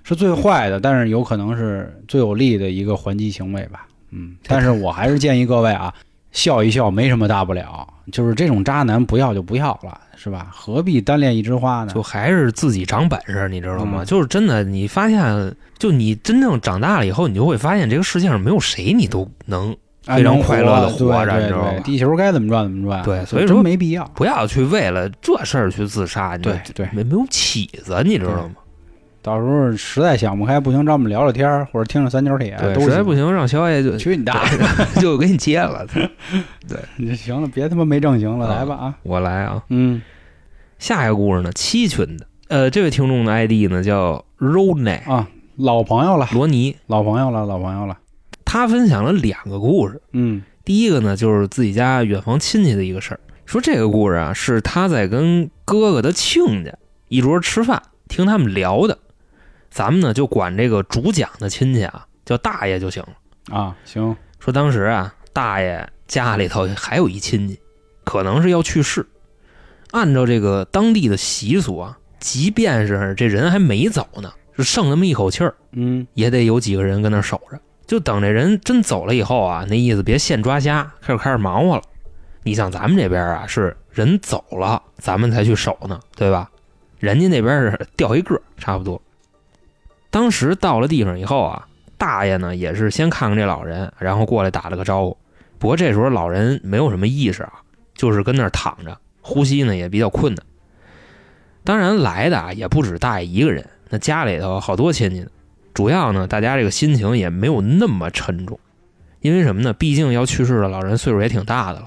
[0.02, 3.88] 是最坏的，但是有可能是最有利的一个还击行为吧。
[4.10, 5.92] 嗯，但是我还是建议各位啊，
[6.36, 7.88] 笑一笑没什么大不了。
[8.12, 10.46] 就是这种渣男不要就不要了，是吧？
[10.52, 11.92] 何必单恋一枝花呢？
[11.92, 14.02] 就还是自己长本事，你知道吗？
[14.02, 23.02] 嗯就是真的，你发现，就你真正长大了以后，你就会发现这个世界上没有谁你都能哎非常快乐的活活着你知道吧对对，地球该怎么转怎么转。
[23.02, 24.04] 对所以说没必要。
[24.14, 28.54] 不要去为了这事儿去自杀，你对对，没没有起子，你知道吗？
[29.26, 34.58] 到时候实在想不开，不行，找我们聊聊天儿，或者听听三角铁，对，都实在不行，让小野就去你大爷！
[35.02, 35.84] 就给你接了。
[36.94, 38.94] 你行了，别他妈没正形了，啊来吧啊！
[39.02, 40.00] 我来啊，嗯
[40.78, 47.98] 下一个故事呢，七群的，呃，这位听众的 ID 呢叫 Rone 啊，老朋友了，罗尼，老朋友了，老朋友了。
[48.44, 50.00] 他分享了两个故事。
[50.12, 53.18] 嗯第一个呢，就是自己家远房亲戚的一个事儿。
[53.44, 56.72] 说这个故事啊，是他在跟哥哥的亲家
[57.08, 58.96] 一桌吃饭，听他们聊的。
[59.76, 63.54] 咱们呢就管这个主讲的亲戚啊叫大爷就行了。
[63.54, 67.60] 啊，行，说当时啊，大爷家里头还有一亲戚，
[68.02, 69.06] 可能是要去世。
[69.90, 77.60] 按照这个当地的习俗啊，即便是这人还没走呢，就剩那么一口气儿，嗯也得有几个人跟那儿守着。
[77.86, 81.82] 就等这人真走了以后啊，那意思别现抓瞎，开始开始忙活了。
[82.44, 86.50] 你像咱们这边啊，是人走了，咱们才去守呢，对吧？
[86.98, 89.02] 人家那边是掉一个，差不多。
[90.10, 91.66] 当时到了地方以后啊，
[91.98, 95.16] 大爷呢也是先看看这老人，然后过来打了个招呼。
[95.58, 97.52] 不过这时候老人没有什么意识啊，
[97.94, 100.44] 就是跟那儿躺着，呼吸呢也比较困难。
[101.64, 105.26] 当然来的啊也不止大爷一个人，那家里头好多亲戚呢。
[105.74, 108.58] 主要呢，大家这个心情也没有那么沉重，
[109.20, 109.72] 因为什么呢？
[109.72, 111.86] 毕竟要去世的老人岁数也挺大的了，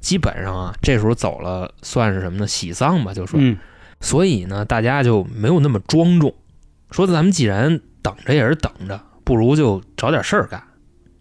[0.00, 2.46] 基本上啊，这时候走了算是什么呢？
[2.46, 3.40] 喜丧吧，就说。
[3.40, 3.56] 嗯
[4.00, 6.34] 所以呢，大家就没有那么庄重，
[6.94, 10.62] 说咱们既然等着也是等着，不如就找点事儿干。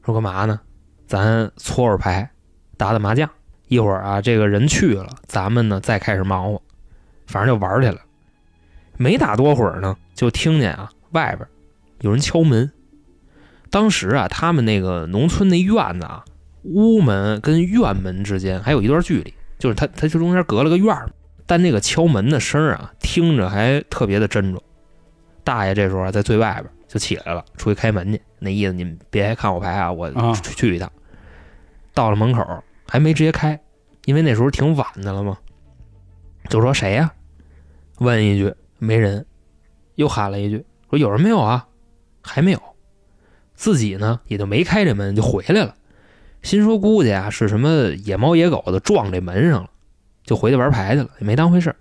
[0.06, 0.60] 说干嘛呢？
[1.08, 2.30] 咱搓会儿牌，
[2.78, 3.28] 打打麻将，
[3.70, 6.62] 一会儿啊，这个人去了，咱们呢再开始忙活，
[7.26, 8.00] 反正就玩去了。
[8.98, 11.48] 没打多会儿呢，就听见啊外边
[12.02, 12.72] 有人敲门。
[13.72, 16.24] 当时啊，他们那个农村那院子啊，
[16.62, 21.10] 屋门跟院门之间还有一段距离，就是他他就中间隔了个院儿。
[21.48, 24.62] 但那个敲门的声儿啊，听着还特别的真重。
[25.44, 30.92] 大爷这时候啊在最外边就起来了，出去开门去，那意思你们别看我牌啊，我啊去去一趟。
[31.94, 33.60] 到了门口还没直接开，
[34.06, 35.38] 因为那时候挺晚的了嘛，
[36.50, 37.14] 就说谁呀、
[38.00, 39.26] 问一句没人，
[39.96, 41.68] 又喊了一句说有人没有啊？
[42.22, 42.60] 还没有。
[43.56, 45.76] 自己呢也就没开这门就回来了，
[46.42, 49.70] 心说估计啊是什么野猫野狗的撞这门上了。
[50.24, 51.76] 就回去玩牌去了，也没当回事儿。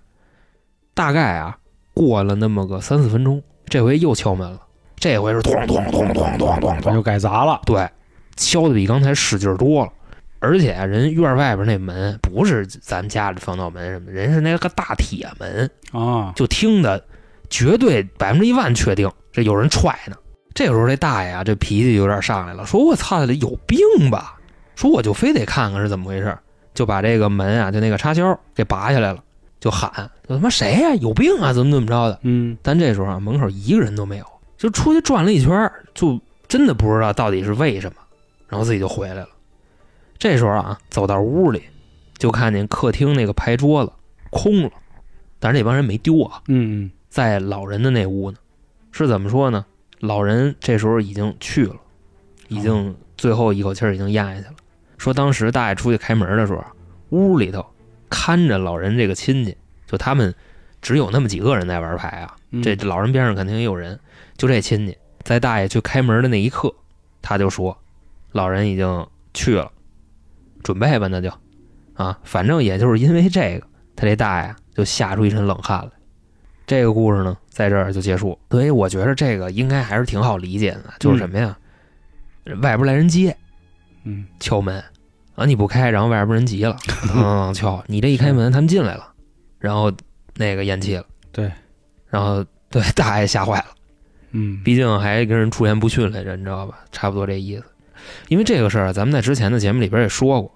[0.93, 1.57] 大概啊，
[1.93, 3.41] 过了那么个三四分钟，
[3.73, 4.59] 这回又敲门了。
[4.97, 7.59] 这回是咚咚咚咚咚咚咚，就该砸了。
[7.65, 7.89] 对，
[8.35, 9.91] 敲的比刚才使劲多了。
[10.37, 17.03] 而且啊人院外边那门不是咱们家里防盗门什么，人是那个大铁门，啊，就听的
[17.49, 20.15] 绝对百分之一万确定这有人踹呢。
[20.53, 23.79] 这时候这大爷啊，这脾气有点上来了，说我操，这有病
[24.11, 24.35] 吧？
[24.75, 26.37] 说我就非得看看是怎么回事。
[26.75, 29.19] 就把这个门啊，就那个插销给拔下来了，
[29.63, 31.53] 就喊：“他妈谁呀、有病啊？
[31.53, 34.25] 怎么怎么着的嗯？”但这时候啊，门口一个人都没有，
[34.57, 37.95] 就出去转了一圈，就真的不知道到底是为什么，
[38.49, 39.29] 然后自己就回来了。
[40.17, 41.63] 这时候啊，走到屋里，
[42.17, 43.93] 就看见客厅那个牌桌子
[44.31, 44.71] 空了，
[45.39, 48.37] 但是那帮人没丢啊，嗯在老人的那屋呢。
[48.91, 49.65] 是怎么说呢？
[50.01, 51.75] 老人这时候已经去了，
[52.49, 54.55] 已经最后一口气儿已经咽下去了。
[54.97, 56.69] 说当时大爷出去开门的时候啊，
[57.11, 57.65] 屋里头
[58.13, 60.31] 看着老人这个亲戚，就他们
[60.83, 62.35] 只有那么几个人在玩牌啊。
[62.51, 63.99] 嗯，这这老人边上肯定也有人，
[64.37, 66.71] 就这亲戚在大爷去开门的那一刻，
[67.23, 67.75] 他就说，
[68.31, 69.71] 老人已经去了，
[70.61, 71.31] 准备吧，那就
[71.95, 75.91] 啊，反正也就是因为这个，他这大爷就吓出一身冷汗来。
[76.67, 78.37] 这个故事呢，在这儿就结束。
[78.51, 81.57] 所以我觉得这个应该还是挺好理解的，就是什么呀，
[82.61, 83.35] 外边来人接
[84.03, 84.83] 嗯敲门
[85.35, 86.77] 啊，你不开，然后外边人急了，
[87.15, 89.13] 嗯，敲你这一开门，他们进来了，
[89.59, 89.91] 然后
[90.35, 91.51] 那个咽气了，对，
[92.07, 93.65] 然后对大爷吓坏了。
[94.31, 96.79] 嗯，毕竟还跟人出言不逊来着，你知道吧？
[96.91, 97.63] 差不多这意思。
[98.27, 100.51] 因为这个事儿，咱们在之前的节目里边也说过，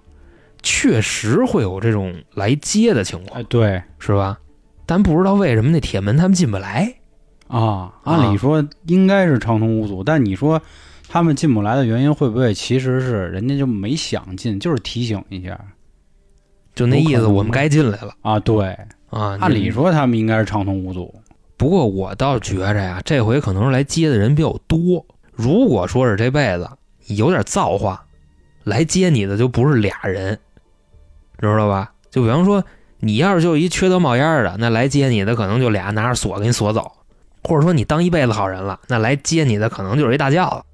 [0.62, 4.38] 确实会有这种来接的情况哎，，对是吧？
[4.84, 6.94] 但不知道为什么那铁门他们进不来。
[7.46, 10.60] 啊，按理说应该是畅通无阻，但你说
[11.08, 15.58] 他们进不来的原因会不会其实是人家就没想进，就是提醒一下
[16.74, 18.38] 就那意思，我们该进来了啊？
[18.38, 18.66] 对，
[19.10, 19.36] 啊。
[19.40, 21.12] 按理，说他们应该是畅通无阻。
[21.56, 25.04] 不过我倒觉着呀，这回可能是来接的人比较多。
[25.32, 26.68] 如果说是这辈子
[27.06, 28.04] 有点造化，
[28.62, 30.38] 来接你的就不是俩人，
[31.38, 31.92] 知道吧？
[32.10, 32.62] 就比方说，
[33.00, 36.92] 你要是就一缺德冒烟的，那来接你的可能就俩拿着锁给你锁走，
[37.42, 40.67] 或者说你当一辈子好人了，那来接你的可能就是一大轿子，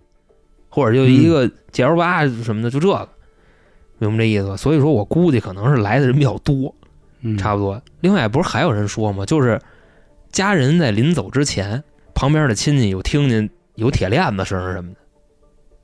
[0.75, 3.09] 或者就一个 G L 八什么的，就这个，
[3.99, 4.57] 明白这意思吧？
[4.57, 6.75] 所以说我估计可能是来的人比较多，
[7.21, 7.81] 嗯，差不多。
[8.01, 9.25] 另外，不是还有人说吗？
[9.25, 9.61] 就是
[10.33, 11.81] 家人在临走之前，
[12.13, 14.97] 旁边的亲戚有听见有铁链子声什么的，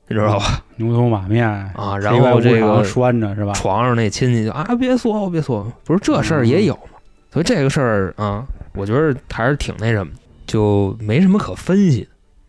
[0.09, 0.61] 你知道吧？
[0.75, 3.53] 牛头马面啊，然后这个常拴着是吧？
[3.53, 6.99] 床上那亲戚就啊，别说我，别说，不是这事儿也有嘛？
[7.31, 12.07] 所以这个事儿啊，我觉得还是挺那什么的，就没什么可分析的，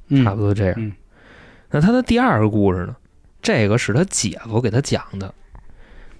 [0.09, 0.93] 嗯差不多这样。
[1.73, 2.95] 那他的第二个故事呢，
[3.41, 5.35] 这个是他姐夫给他讲的，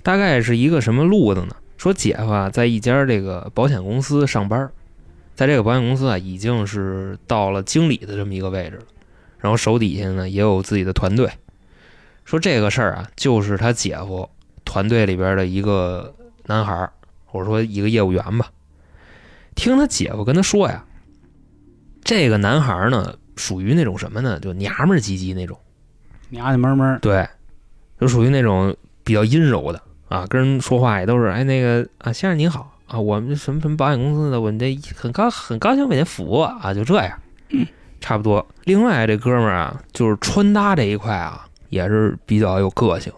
[0.03, 1.55] 大概是一个什么路子呢？
[1.77, 4.71] 说姐夫啊，在一家这个保险公司上班，
[5.35, 8.85] 在这个保险公司啊，已经是到了经理的这么一个位置了，
[9.41, 11.31] 然后手底下呢也有自己的团队。
[12.25, 14.31] 说这个事儿啊，就是他姐夫
[14.65, 16.15] 团队里边的一个
[16.47, 16.89] 男孩，
[17.27, 18.51] 或者说一个业务员吧。
[19.55, 20.85] 听他姐夫跟他说呀，
[22.05, 24.39] 这个男孩呢，属于那种什么呢？
[24.39, 25.59] 就娘们儿唧唧那种，
[26.29, 27.29] 娘娘们们对，
[28.01, 37.19] 就属于那种比较阴柔的啊，跟人说话也都是哎那个啊，先生您好啊，我们什么什么保险公司的，我们这很高很高兴为您服务啊，就这样，
[38.01, 38.47] 差不多。
[38.65, 43.13] 另外这哥们儿啊，就是穿搭这一块啊，也是比较有个性。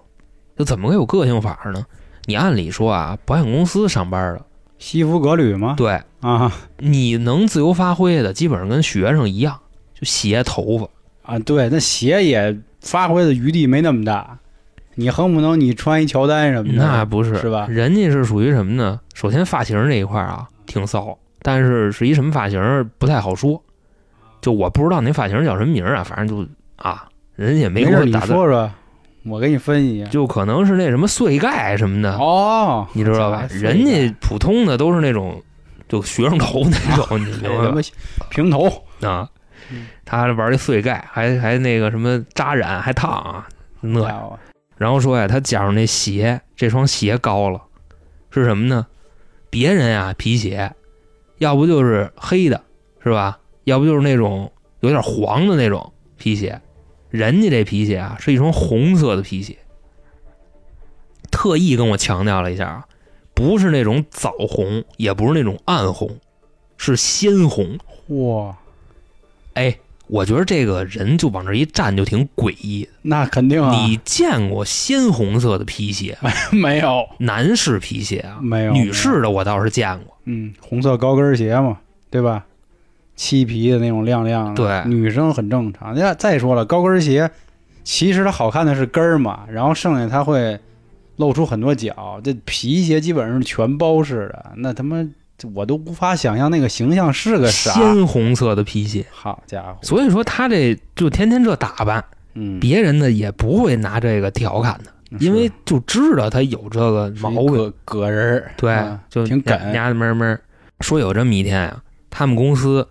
[0.57, 1.85] 就怎么个有个性法呢？
[2.25, 4.47] 你按理说啊，保险公司上班的，
[4.79, 5.75] 西服革履吗？
[5.77, 9.61] 对，啊你能自由发挥的，基本上跟学生一样，
[10.05, 10.89] 就斜头发。
[11.23, 14.39] 啊，对，那鞋也发挥的余地没那么大，
[14.95, 19.01] 你恨不能你穿一乔丹什么的，那不是是吧人家是属于什么呢？
[19.15, 23.61] 首先发型这一块啊，挺骚，但是是一什么发型不太好说。
[24.43, 26.47] 就我不知道那发型叫什么名啊，反正就
[26.77, 28.71] 啊，人家也没给我打字，说说，
[29.25, 30.11] 我给你分析一下。
[30.11, 33.47] 就可能是那什么碎盖什么的，哦，你知道吧？
[33.51, 35.43] 人家普通的都是那种
[35.89, 37.81] 就学生头那种，你明白吧 什么？
[38.29, 38.67] 平头，
[39.01, 39.29] 啊嗯，
[40.05, 43.49] 他玩这碎盖，还还那个什么扎染，还烫啊，
[43.81, 44.39] 那
[44.77, 47.63] 然后说呀，他脚上那鞋，这双鞋高了，
[48.31, 48.87] 是什么呢？
[49.51, 50.73] 别人呀皮鞋，
[51.39, 52.63] 要不就是黑的，
[53.03, 53.39] 是吧？
[53.65, 56.61] 要不就是那种有点黄的那种皮鞋，
[57.09, 59.57] 人家这皮鞋啊是一双红色的皮鞋，
[61.31, 62.85] 特意跟我强调了一下啊，
[63.33, 66.19] 不是那种枣红，也不是那种暗红，
[66.77, 67.79] 是鲜红。
[68.09, 68.59] 哇，
[69.55, 72.91] 哎，我觉得这个人就往这一站就挺诡异的。
[73.03, 76.31] 那肯定啊，你见过鲜红色的皮鞋没？
[76.75, 80.17] 没有男士皮鞋啊，没有女士的我倒是见过。
[80.25, 81.79] 嗯，红色高跟鞋嘛，
[82.11, 82.45] 对吧？
[83.17, 85.95] 漆皮的那种亮亮的，对女生很正常。
[85.95, 87.31] 那再说了，高跟鞋
[87.85, 90.59] 其实它好看的是跟儿嘛，然后剩下它会
[91.17, 92.21] 露出很多脚。
[92.25, 95.07] 这皮鞋基本上是全包式的，那他妈
[95.55, 97.73] 我都无法想象那个形象是个啥。
[97.73, 102.05] 鲜红色的皮鞋，好家伙，所以说他这就天天这打扮，
[102.35, 107.47] 嗯，别人呢也不会拿这个调侃他，因为就知道他有这个毛病。
[107.55, 110.41] 葛葛人儿，对啊，就挺梗丫的闷闷。
[110.81, 112.87] 说有这么一天啊，他们公司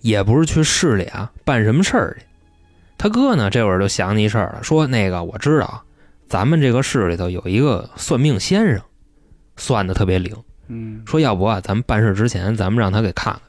[0.00, 2.26] 也不是去市里啊办什么事儿去，
[2.98, 5.82] 他哥呢这会儿就想起一事儿了，说那个我知道啊，
[6.28, 8.80] 咱们这个市里头有一个算命先生，
[9.56, 10.34] 算的特别灵。
[10.68, 13.42] 嗯，说要不啊，咱们办事之前，咱们让他给看看。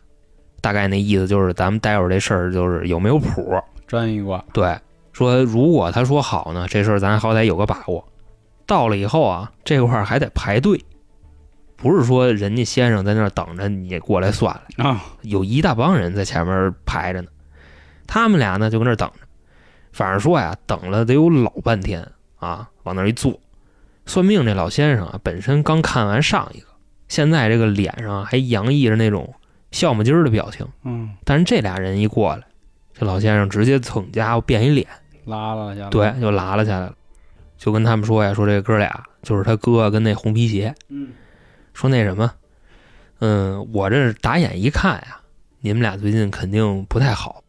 [0.61, 3.61] 大概那意思就是，咱们待会儿这事儿就是有没有谱。
[3.87, 4.77] 沾一卦，对，
[5.13, 8.03] 说如果他说好呢，这事儿咱好歹有个把握。
[8.65, 10.83] 到了以后啊，这块儿还得排队，
[11.75, 17.27] 不是说人家先生在那儿等着你过来算了，啊，有一大帮人在前面排着呢。
[18.07, 19.27] 他们俩呢就跟那儿等着，
[19.91, 22.07] 反正说呀，等了得有老半天
[22.37, 23.39] 啊，往那儿一坐。
[24.07, 26.67] 算命这老先生啊，本身刚看完上一个，
[27.15, 29.33] 现在这个脸上还洋溢着那种
[29.71, 30.67] 笑么唧儿的表情。
[30.83, 32.43] 嗯，但是这俩人一过来，
[32.93, 34.85] 这老先生直接蹭家伙变一脸，
[35.23, 36.93] 拉了下来，对，就拉了下来了，
[37.57, 41.07] 就跟他们说呀，说这哥俩就是他哥跟那红皮鞋，嗯，
[41.73, 42.29] 说那什么，
[43.19, 45.21] 嗯，我这打眼一看呀，
[45.61, 47.41] 你们俩最近肯定不太好。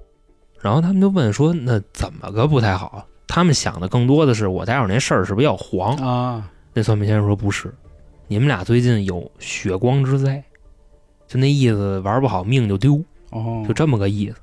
[0.61, 3.05] 然后他们就问说，那怎么个不太好？
[3.27, 5.97] 他们想的更多的是我待会儿那事儿是不是要黄？
[5.97, 7.75] 啊，那算命先生说不是，
[8.29, 10.43] 你们俩最近有血光之灾，
[11.27, 13.03] 就那意思，玩不好命就丢。
[13.31, 14.37] 哦，就这么个意思。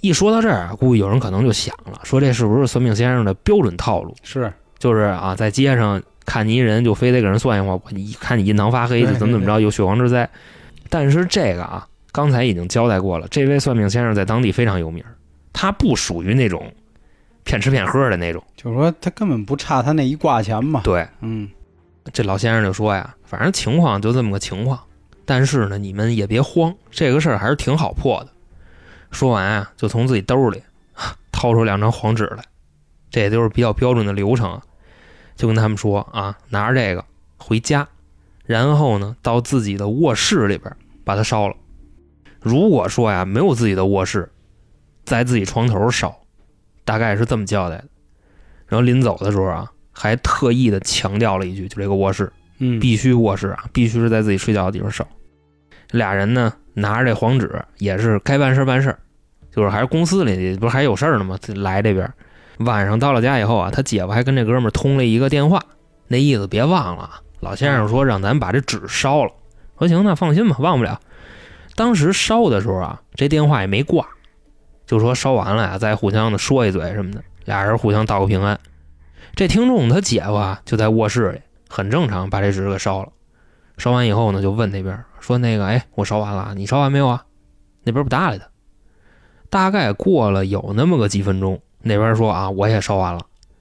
[0.00, 4.14] 一说到这儿啊，估计有人可能就想了，说这是不是算命先生的标准套路？
[4.22, 10.28] 是，就是啊，在街上看你一人，就非得给人算一卦，我一看你印堂发黑，就怎么怎么着，有血光之灾。
[10.90, 15.04] 但是这个啊，刚才已经交代过了，这位算命先生在当地非常有名，
[15.52, 16.72] 他不属于那种
[17.44, 18.42] 骗吃骗喝的那种。
[18.56, 20.80] 就是说他根本不差他那一卦钱嘛。
[20.82, 21.48] 对，嗯
[22.12, 24.80] 这老先生就说呀，反正情况就这么个情况，
[25.24, 28.32] 但是呢，你们也别慌，这个事儿还是挺好破的。
[29.10, 30.62] 说完啊，就从自己兜里
[31.30, 32.44] 掏出两张黄纸来，
[33.10, 34.60] 这也都是比较标准的流程，
[35.36, 37.04] 就跟他们说啊，拿着这个
[37.36, 37.86] 回家，
[38.44, 40.74] 然后呢，到自己的卧室里边
[41.04, 41.54] 把它烧了。
[42.40, 44.28] 如果说呀没有自己的卧室，
[45.04, 46.18] 在自己床头烧，
[46.84, 47.84] 大概是这么交代的。
[48.66, 55.06] 然后临走的时候啊，还特意的强调了一句，就这个卧室嗯，必须卧室啊，必须是在自己睡觉的地方烧。
[55.90, 58.96] 俩人呢拿着这黄纸，也是该办事办事，
[59.54, 61.38] 就是还是公司里不是还有事儿呢吗？
[61.54, 62.10] 来这边，
[62.58, 65.62] 晚上到了家以后啊，他姐夫还跟这哥们儿通了一个电话，
[66.08, 67.20] 那意思别忘了啊。
[67.40, 69.30] 老先生说让咱把这纸烧了，
[69.78, 71.00] 说行，那放心吧，忘不了。
[71.74, 74.06] 当时烧的时候啊，这电话也没挂，
[74.86, 78.58] 就说烧完了呀，再互相的说一嘴什么的，俩人互相道个平安。
[79.34, 83.10] 这听众他姐夫啊就在卧室里，很正常，把这纸给烧了。
[83.78, 87.24] 烧完以后呢，就问那边说：“那个，哎，我烧完了，你烧完没有啊？”
[87.84, 88.46] 那边不搭理他。
[89.48, 93.20] 大概过了有那么个几分钟，那边说：“啊，我也烧完了。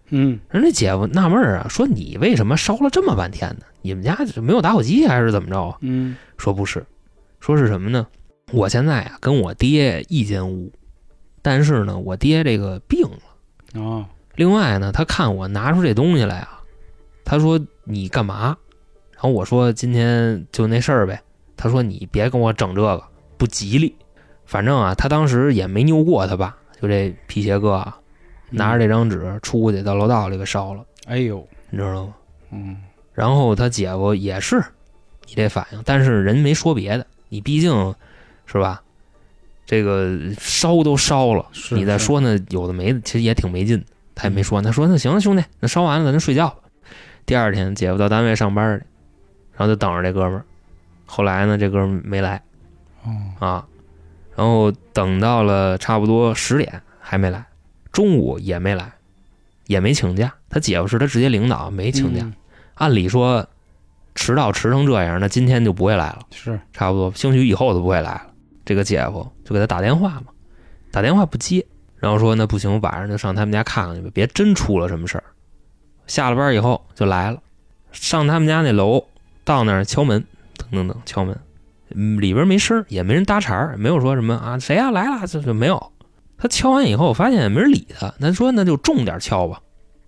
[0.09, 3.65] 嗯”人家姐夫纳闷儿啊，说：“你为什么烧了这么半天呢？
[3.81, 6.85] 你们家没有打火机还是怎么着啊嗯？”说不是，
[7.39, 8.05] 说是什么呢？
[8.51, 10.71] 我现在啊跟我爹一间屋，
[11.41, 13.81] 但是呢，我爹这个病了。
[13.81, 14.05] 哦，
[14.35, 16.61] 另外呢，他看我拿出这东西来啊，
[17.23, 18.57] 他说你干嘛？
[19.13, 21.21] 然后我说今天就那事儿呗。
[21.57, 23.03] 他说你别跟我整这个，
[23.37, 23.95] 不吉利。
[24.45, 27.97] 反正啊，他当时也没拗过他爸，就这皮鞋哥啊，
[28.49, 32.13] 拿着这张纸出去到楼道里给烧了，哎呦，你知道吗？
[32.51, 32.77] 嗯
[33.13, 34.63] 然后他姐夫也是
[35.27, 37.93] 你这反应，但是人没说别的，你毕竟
[38.45, 38.81] 是吧？
[39.65, 43.85] 这个烧都烧了，是你再说那，有的没的，其实也挺没劲的。
[44.21, 46.57] 他也没说，他说那行了，兄弟，那烧完了咱就睡觉吧。
[47.25, 48.85] 第二天，姐夫到单位上班去，
[49.53, 50.45] 然后就等着这哥们儿。
[51.07, 52.39] 后来呢，这哥们儿没来
[53.03, 53.09] 哦，
[53.39, 53.65] 啊，
[54.35, 57.43] 然后等到了差不多十点还没来，
[57.91, 58.93] 中午也没来，
[59.65, 60.31] 也没请假。
[60.51, 62.21] 他姐夫是他直接领导，没请假。
[62.23, 62.33] 嗯
[62.75, 63.47] 按理说，
[64.13, 68.27] 迟到迟成这样，那今天就不会来了，是，差不多，兴许以后都不会来了。
[68.65, 70.27] 这个姐夫就给他打电话嘛，
[70.91, 71.65] 打电话不接，
[72.01, 75.23] 然后说那不行，晚上就上他们家看看去吧，别真出了什么事儿。
[76.07, 77.39] 下了班以后就来了，
[77.91, 79.05] 上他们家那楼，
[79.45, 80.25] 到那儿敲门，
[80.57, 81.39] 噔噔噔敲门，
[81.93, 85.91] 嗯里边没声儿，也没人搭茬儿，没有说什么啊谁呀、来了，这就没有。
[86.37, 89.61] 他敲完以后发现没人理他，他说那就重点敲吧，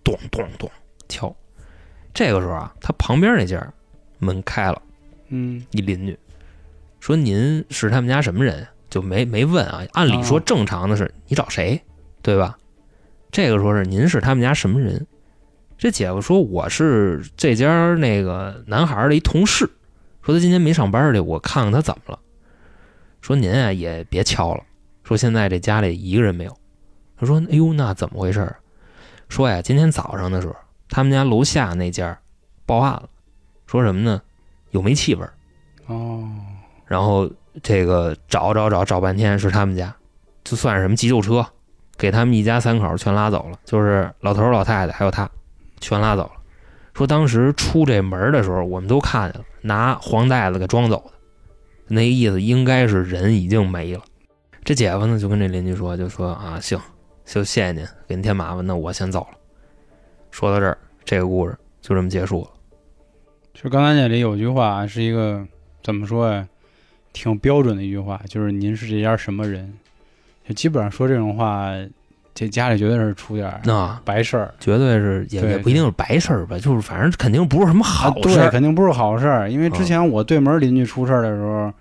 [0.04, 0.70] 咚咚咚
[1.08, 1.34] 敲。
[2.12, 3.64] 这个时候啊，他旁边那家
[4.18, 4.82] 门开了，
[5.30, 6.18] 嗯一邻居
[7.00, 9.82] 说：“您是他们家什么人呀？”就没没问啊。
[9.94, 11.82] 按理说哦正常的是你找谁，
[12.22, 12.56] 对吧？
[13.32, 15.08] 这个说是您是他们家什么人？
[15.80, 19.68] 这姐夫说我是这家那个男孩的一同事，
[20.22, 22.20] 说他今天没上班去，我看看他怎么了。
[23.20, 24.64] 说您啊也别敲了，
[25.04, 26.56] 说现在这家里一个人没有。
[27.18, 28.56] 他说：“哎呦，那怎么回事？”
[29.28, 30.56] 说呀，今天早上的时候，
[30.88, 32.20] 他们家楼下那家
[32.68, 33.10] 报案了，
[33.66, 34.22] 说什么呢？
[34.70, 35.34] 有煤气味儿。
[35.88, 36.30] 哦，
[36.86, 37.28] 然后
[37.62, 39.94] 这个找找找找半天是他们家，
[40.44, 41.46] 就算是什么急救车，
[41.98, 45.30] 给他们一家三口全拉走了，就是老头老太太还有他，
[45.80, 46.32] 全拉走了。
[46.94, 51.12] 说当时出这门的时候，我们都看见了，拿黄袋子给装走的，
[51.88, 54.02] 那意思应该是人已经没了。
[54.64, 56.80] 这姐夫呢就跟这邻居说，就说啊行，
[57.26, 59.38] 就谢谢您，给您添麻烦，那我先走了。
[60.32, 62.48] 说到这儿，这个故事就这么结束了。
[63.54, 65.46] 就刚才那里有句话是一个
[65.84, 66.48] 怎么说呀，
[67.14, 69.72] 挺标准的一句话，就是您是这家什么人？
[70.46, 71.72] 就基本上说这种话，
[72.34, 74.54] 这家里绝对是出点儿那白事儿。
[74.60, 78.50] 绝对是也对也不一定是白事儿吧，就是反正肯定不是什么好事儿。
[78.50, 79.50] 肯定不是好事儿。
[79.50, 81.72] 因为之前我对门邻居出事儿的时候，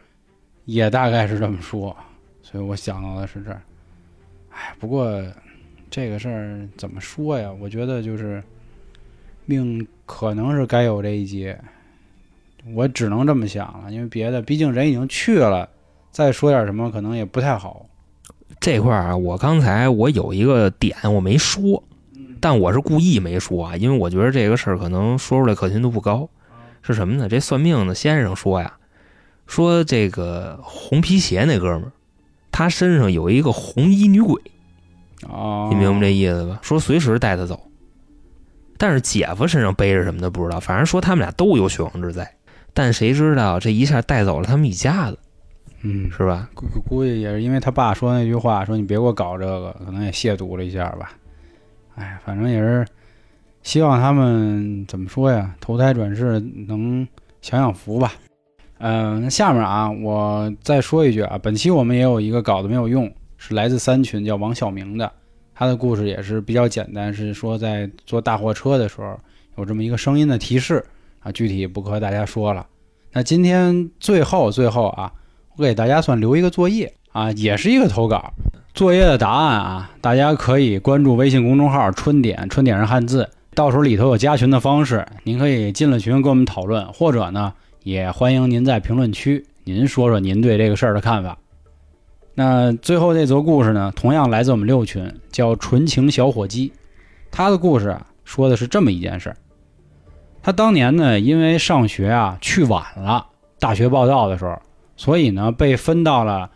[0.67, 1.97] 也大概是这么说，
[2.43, 3.61] 所以我想到的是这儿。
[4.51, 5.21] 哎，不过
[5.91, 7.51] 这个事儿怎么说呀？
[7.59, 8.41] 我觉得就是
[9.47, 11.59] 命可能是该有这一劫，
[12.75, 13.91] 我只能这么想了。
[13.91, 15.69] 因为别的，毕竟人已经去了，
[16.11, 17.87] 再说点什么可能也不太好。
[18.61, 21.83] 这块儿啊，我刚才我有一个点我没说，
[22.41, 26.29] 但我是故意没说啊，因为我觉得这个事儿可能说出来可信度不高。
[26.85, 27.29] 是什么呢？
[27.29, 28.75] 这算命的先生说呀，
[29.47, 31.93] 说这个红皮鞋那哥们儿，
[32.51, 34.43] 他身上有一个红衣女鬼，
[35.29, 36.59] 哦，你明白这意思吧？
[36.61, 37.69] 说随时带他走。
[38.77, 42.35] 但是姐夫身上背着什么的不知道，反正说他们俩都有血光之灾。
[42.75, 45.19] 但谁知道这一下带走了他们一家子，
[45.83, 46.49] 嗯，是吧？
[46.55, 51.13] 估估计也是因为他爸说那句话，说你别给我搞这个，可能也亵渎了一下吧。
[51.97, 52.87] 哎，反正也是
[53.63, 57.07] 希望他们怎么说呀，投胎转世能
[57.41, 58.13] 享享福吧。
[58.79, 65.13] 嗯、那下面啊，我再说一句啊，本期我们也有一个稿子没有用，是来自三群叫王小明的，
[65.55, 69.17] 他的故事也是比较简单，是说在坐大货车的时候
[69.57, 70.85] 有这么一个声音的提示
[71.23, 72.67] 啊，具体不和大家说了。
[73.13, 75.13] 那今天最后最后啊，
[75.57, 78.33] 我给大家算留一个作业啊，也是一个投稿。
[78.75, 87.53] 作业的答案啊，大家可以关注微信公众号“春点”，春点是汉字，到时候里头有加群的方式，您可以进了群跟我们讨论，或者呢，
[87.83, 91.37] 也欢迎您在评论区您说说您对这个事儿的看法。
[92.35, 96.73] 那最后这则故事呢，同样来自我们六群，叫“纯情小伙鸡”，
[97.31, 99.37] 他的故事啊，说的是这么一件事儿。
[100.43, 103.27] 他当年呢，因为上学啊去晚了，
[103.61, 104.59] 大学报到的时候，
[104.97, 106.51] 所以呢被分到了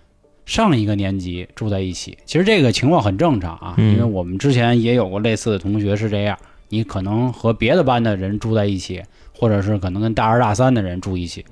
[0.45, 2.19] 上一个年级住在一起。
[2.27, 6.37] 其实这个情况很正常啊，嗯因为我们之前也有过类似的同学是这样，
[6.69, 11.45] 你可能和别的班的人住在一起，或者是可能跟大二大三的人住一起，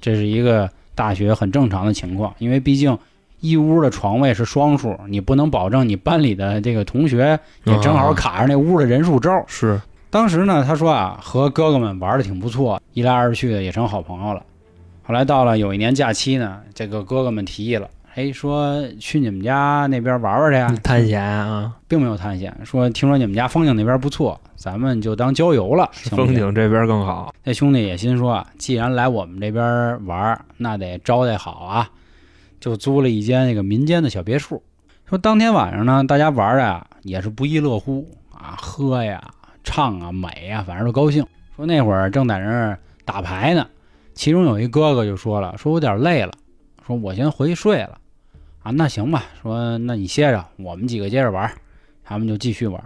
[0.00, 2.96] 这是一个大学很正常的情况，因为毕竟。
[3.40, 9.30] 一屋的床位是双数，你不能保证你班里的这个同学也正好卡上那屋的人数周。
[9.46, 9.80] 是，
[10.10, 14.42] 当时呢，他说啊，和哥哥们玩的挺不错，一来二去的也成好朋友了。
[15.02, 26.26] 后来到了有一年假期呢，这个哥哥们提议了，哎，说去你们家那边玩玩去呀，探险啊，并没有探险，说听说你们家风景那边不错，咱们就当郊游了，行不行？
[26.26, 27.34] 风景这边更好。
[27.44, 31.90] 那兄弟也心说啊，既然来我们这边玩，那得招待好啊，
[32.60, 34.62] 就租了一间那个民间的小别墅。
[35.06, 39.22] 说当天晚上呢，大家玩的啊也是不亦乐乎啊，喝呀、
[39.64, 41.26] 唱啊、美啊，反正都高兴。
[41.56, 43.66] 说那会儿正在那儿打牌呢，
[44.14, 46.32] 其中有一哥哥就说了，说我有点累了，
[46.86, 47.98] 说我先回去睡了。
[48.62, 51.50] 啊，那行吧，说那你歇着，我们几个接着玩。
[52.04, 52.82] 他们就继续玩，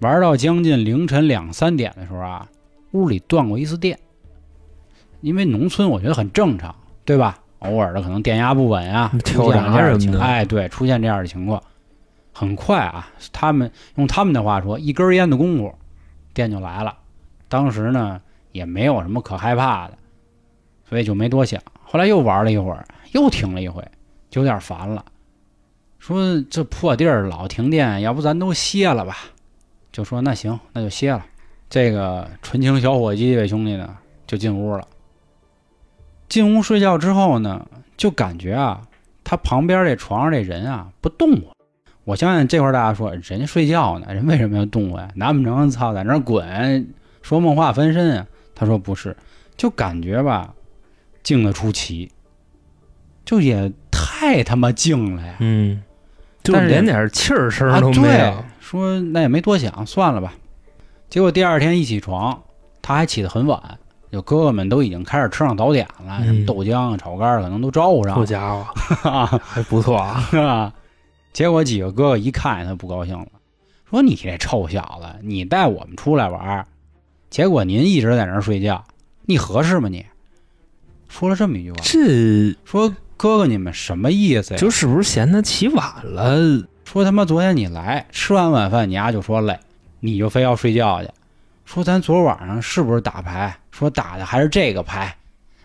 [0.00, 2.46] 玩到将近凌晨两三点的时候啊，
[2.92, 3.98] 屋里断过一次电。
[5.22, 7.38] 因为农村我觉得很正常，对吧？
[7.60, 11.62] 偶尔的可能电压不稳啊，跳 出现这样的情哎，对，出现这样的情况，
[12.32, 15.74] 很快啊，他们用他们的话说，一根烟的功夫，
[16.40, 16.96] 电就来了。
[17.48, 18.18] 当时呢
[18.52, 19.98] 也没有什么可害怕的，
[20.88, 21.60] 所以就没多想。
[21.84, 23.86] 后来又玩了一会儿，又停了一回，
[24.30, 25.04] 就有点烦了，
[25.98, 29.16] 说这破地儿老停电，要不咱都歇了吧？
[29.92, 31.26] 就说那行，那就歇了。
[31.68, 34.86] 这个纯情小伙计这兄弟呢，就进屋了。
[36.28, 37.66] 进屋睡觉之后呢，
[37.98, 38.80] 就感觉啊，
[39.22, 41.52] 他旁边这床上这人啊不动了。
[42.04, 45.08] 我相信这块儿大家说，人家睡觉呢，人为什么要动活呀？
[45.14, 46.88] 难不成操在那儿滚，
[47.22, 48.26] 说梦话分身啊？
[48.54, 49.16] 他说不是，
[49.56, 50.52] 就感觉吧，
[51.22, 52.10] 静得出奇，
[53.24, 55.36] 就也太他妈静了呀！
[55.40, 55.82] 嗯，
[56.42, 60.34] 就连点气儿声啊，都没对有。，说那也没多想，算了吧。
[61.08, 62.42] 结果第二天一起床，
[62.82, 63.78] 他还起得很晚，
[64.10, 68.66] 就哥哥们都已经开始吃上早点了，嗯什么豆浆啊、炒肝儿可能都招呼上好了家伙，
[69.08, 69.26] 啊。
[69.44, 70.72] 还不错啊！
[71.32, 73.28] 结果几个哥哥一看他不高兴了，
[73.88, 76.66] 说：“你这臭小子，你带我们出来玩儿，
[77.30, 78.84] 结果您一直在那儿睡觉，
[79.26, 80.04] 你合适吗你？”
[81.08, 84.60] 说了这么一句话，这说：“哥哥，你们什么意思呀？
[84.60, 86.66] 就是不是嫌他起晚了？
[86.84, 89.58] 说他妈昨天你来吃完晚饭，你丫就说累，
[90.00, 91.10] 你就非要睡觉去。
[91.64, 93.56] 说咱昨晚上是不是打牌？
[93.70, 95.16] 说打的还是这个牌，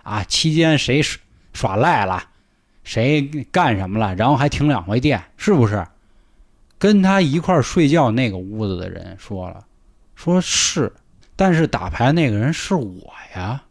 [0.04, 1.20] 啊，期间谁耍
[1.54, 2.24] 耍赖了，
[2.86, 3.22] 谁
[3.52, 5.86] 干什么了，然后还停两回电，是不是？
[6.78, 9.66] 跟他一块儿睡觉那个屋子的人说了，
[10.16, 10.94] 说是，
[11.36, 13.64] 但是打牌那个人是我呀，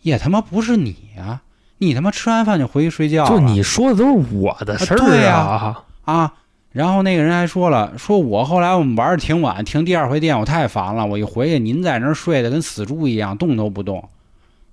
[0.00, 1.42] 也他妈不是你呀，
[1.78, 5.84] 你他妈吃完饭就回去睡觉了，就你说的都是我的事儿啊！
[6.04, 6.34] 啊。
[6.72, 11.04] 然后那个人还说了，说我后来我们玩的挺晚，停第二回电，我太烦了。
[11.04, 14.08] 我一回去，您在那儿睡的跟死猪一样，动都不动。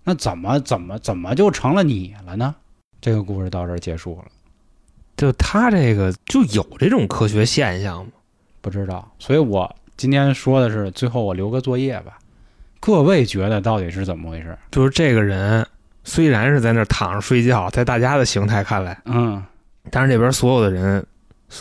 [0.04, 2.54] 那怎么怎么怎么就成了你了呢？
[3.00, 4.26] 这个故事到这儿结束了，
[5.16, 8.12] 就他这个就有这种科学现象吗？
[8.62, 9.10] 不知道。
[9.20, 12.18] 所以我今天说的是，最后我留个作业吧。
[12.80, 14.58] 各位觉得到底是怎么回事？
[14.72, 15.66] 就是这个人
[16.04, 19.44] 虽然是在那儿躺着睡觉，在大家的形态看来，嗯，
[19.90, 21.06] 但是这边所有的人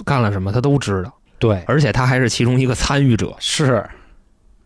[0.05, 3.85] 干了什么他都知道，对，而且他还是其中一个参与者，是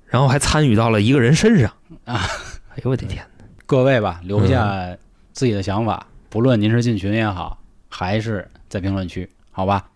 [0.07, 1.73] 然后还参与到了一个人身上
[2.05, 2.27] 啊！
[2.71, 3.25] 哎呦我的天！
[3.65, 4.97] 各位吧，留下
[5.33, 7.59] 自己的想法，不论您是进群也好，
[7.89, 9.91] 还是在评论区，好吧？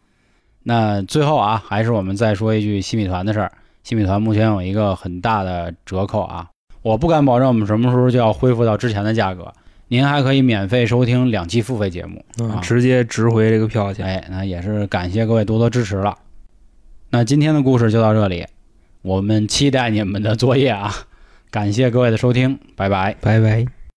[0.65, 3.53] 那最后啊，还是我们再说一句新米团的事儿。
[3.83, 6.49] 新米团目前有一个很大的折扣啊，
[6.83, 9.53] 我不敢保证我们什么时候就要恢复到之前的价格。
[9.89, 12.25] 您还可以免费收听两期付费节目
[12.63, 14.07] 直接值回这个票钱。
[14.07, 16.17] 哎，那也是感谢各位多多支持了。
[17.11, 18.47] 那今天的故事就到这里，
[19.03, 20.93] 我们期待你们的作业啊！
[21.51, 23.15] 感谢各位的收听，拜拜。
[23.21, 23.84] 拜拜。